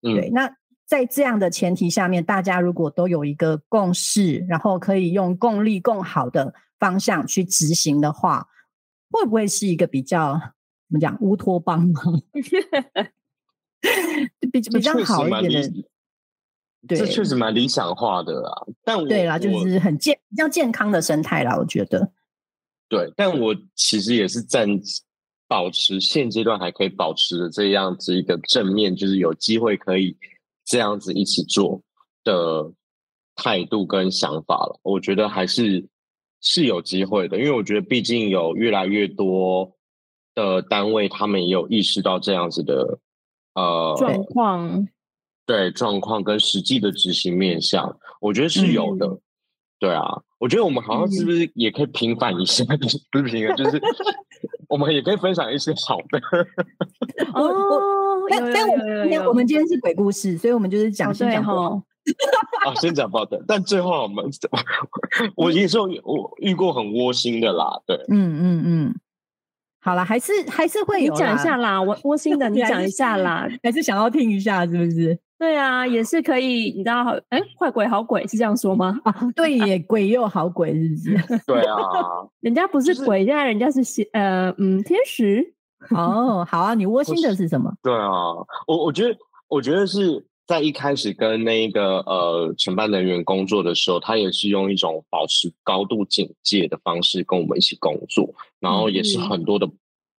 [0.00, 8.48] 对，嗯，那在这样的前提下面，大家如果都有一个共识，然后可以用共利共好的方向去执行的话，
[9.10, 10.34] 会不会是一个比较
[10.88, 12.00] 怎么讲乌托邦吗？
[14.52, 15.86] 比这比较好一点的，理，
[16.86, 18.66] 对这确实蛮理想化的啦。
[18.84, 22.12] 但我对啦，就是很健比较健康的生态啦，我觉得。
[22.88, 24.68] 对，但我其实也是站
[25.48, 30.16] 保持现阶段还可以保持的这样子一个正面，就是有机会可以
[30.64, 31.82] 这样子一起做
[32.24, 32.72] 的
[33.34, 34.78] 态度跟想法了。
[34.82, 35.84] 我觉得还是
[36.40, 39.76] 是有机会的，因为我觉得毕竟有越来越多
[40.34, 42.98] 的单位，他们也有意识到这样子的
[43.54, 44.88] 呃状况，
[45.46, 49.06] 对状况跟实际的执行面向，我觉得是有的。
[49.06, 49.20] 嗯
[49.78, 50.02] 对啊，
[50.38, 52.64] 我觉得我们好像是不是也可以平反一下？
[53.12, 53.78] 不是平反，就是
[54.70, 56.18] 我们也可以分享一些好的。
[57.34, 61.44] 我我哦，有但但我们今天我们今天是鬼故事，所以我们就是讲先讲
[62.64, 64.24] 啊， 先讲报的，但最后我们
[65.36, 68.94] 我也是有我遇过很窝心的啦，对，嗯嗯嗯，
[69.80, 73.46] 好了，还是还是会有你讲一下啦，我窝心的你讲一下啦。
[73.62, 75.18] 还是想要听一下，是不是？
[75.38, 78.98] 对啊，也是可以，你知道好，哎，坏鬼好鬼是这样说吗？
[79.04, 81.40] 啊， 对耶，鬼又好鬼，是不是？
[81.46, 81.76] 对啊，
[82.40, 85.54] 人家不是鬼，现在人家是邪呃嗯天使，
[85.90, 87.72] 哦，好啊，你窝心的是什么？
[87.82, 88.08] 对啊，
[88.66, 89.16] 我我觉得，
[89.48, 99.68] 我觉得是在一开始跟那个呃承办人员工作的时候，他也是用一种保持高度警戒的方式跟我们一起工作，然后也是很多的，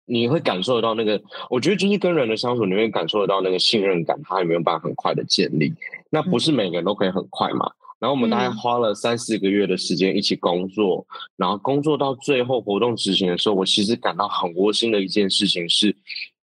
[0.07, 5.73] 你会感受得到那个，我觉得就是跟人的相处，你会感受得到那个信任感，他有没有办法很快的建立？
[6.09, 7.71] 那不是每个人都可以很快嘛。
[7.99, 15.97] 然后我们大概花了三四个月的时间一起工作，然后工作到最后活动执行的时候，我其实感到很窝心的一件事情是，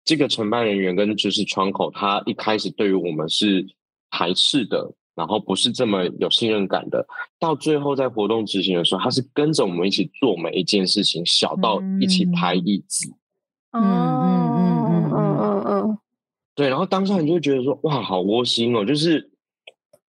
[0.04, 3.66] 这个承办人员跟就是窗口，他一开始对于我们是
[4.10, 7.06] 排斥的，然后不是这么有信任感的，
[7.40, 13.17] 到最后在活动执行的时候，他是跟着我们一起做每一件事情，小到一起拍椅子，嗯
[13.72, 15.98] 嗯嗯嗯嗯嗯嗯，
[16.54, 19.30] 对，然后当下你就会觉得说，哇，好窝心哦，就是。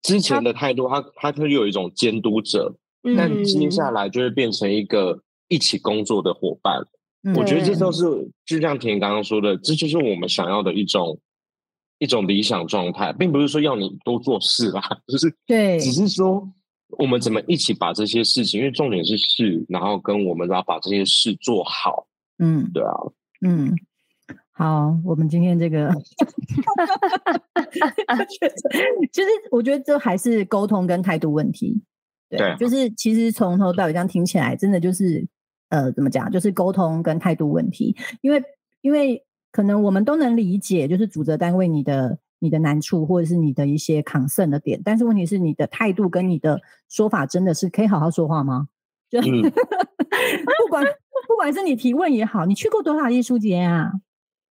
[0.02, 2.74] 之前的态度，他他他有一种监督者，
[3.18, 6.80] 但接下来就会变成一个一起工作的伙伴。
[7.36, 8.02] 我觉得这都是
[8.46, 11.20] 就像田刚刚说的，这就是我们想要的一种
[11.98, 16.50] 一种理想状态，并不是说要你多做事啦，就是对，只是说
[16.96, 22.06] 我们怎么一起把这些事情，因为重点是事，然后跟我们要把这些事做好。
[22.38, 22.90] 嗯，对啊，
[23.40, 23.74] 嗯。
[24.52, 25.90] 好，我们今天这个，
[29.10, 31.82] 其实我觉得这还是沟通跟态度问题。
[32.28, 35.26] 对，就是其实从头到尾这样听起来，真的就是
[35.70, 37.96] 呃，怎么讲，就是沟通跟态度问题。
[38.20, 38.42] 因为
[38.82, 46.60] 因为可能我们都能理解，就是主责单位你的你的难处，或者是你的一些抗胜的点，但是问题是你的态度跟你的
[46.90, 48.68] 说法，真的是可以好好说话吗？
[49.08, 50.84] 就 不管
[51.28, 53.90] 不管是你提问也好，你去过多少艺术节啊？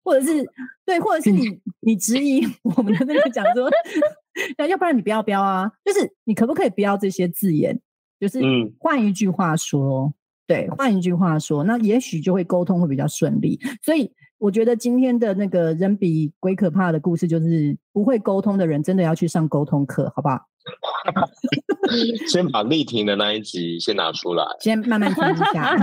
[0.05, 0.45] 或者是
[0.85, 2.47] 对，或者是你你质疑
[2.77, 3.71] 我们的那个讲座，
[4.59, 7.81] 那要不然你不要标啊，就是你可不可以不要这些字眼？
[8.21, 8.41] 就是
[8.79, 10.13] 换一句话说，
[10.47, 13.59] 对，换一句话说，那也许就会沟通会比较顺利。
[13.83, 20.47] 所以我觉得今天的那个人比鬼可怕的故事，就是不会沟通的人真的要去上沟通课，好不好？
[22.29, 25.77] 先把丽婷的那一集先拿出来，先慢慢听一下，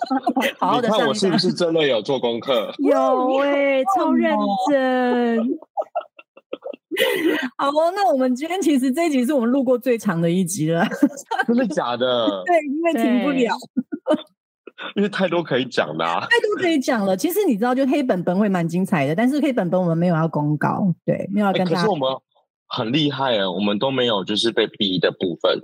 [0.60, 2.72] 好好的看我是不是真的有做功课？
[2.78, 4.36] 有哎，超认
[4.70, 5.58] 真。
[7.56, 10.86] 好哦，那我们今天其实这一集是我们录过最长的一集了，
[11.46, 12.42] 真的假的？
[12.46, 13.54] 对，因为停不了，
[14.94, 17.16] 因为太多可以讲的，太多可以讲了。
[17.16, 21.76] 其实你知道，就黑本本会蛮精彩的，但是黑本本我们没有要公告，对，没有要跟大家。
[21.76, 22.08] 可是我们。
[22.68, 23.50] 很厉害啊！
[23.50, 25.60] 我们都没有就是被逼的部分，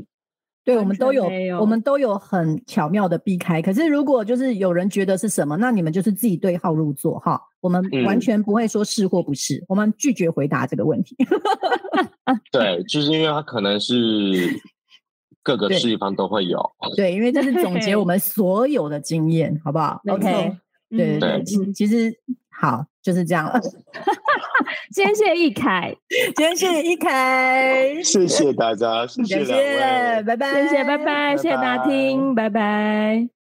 [0.64, 1.28] 对我们都有，
[1.60, 3.60] 我们都有很巧妙的避开。
[3.60, 7.40] 可是如果就是有人觉得是什么，那你们就是自己对号入座哈。
[7.60, 11.16] 我们完全不会说是或不是，我们拒绝回答这个问题。
[12.50, 14.60] 对，就是因为他可能是
[15.44, 16.58] 各个地方都会有。
[16.96, 20.56] 对，因为这是总结我 们所有的经验，好不好？OK，
[20.90, 22.12] 对对对，其其实
[22.62, 23.60] 好就是这样了。
[24.94, 25.92] 今天谢 谢易凯，
[26.36, 33.41] 今天谢谢易凯，谢谢大家，谢 谢两位，拜拜，谢谢，拜拜，谢谢大家听，拜拜。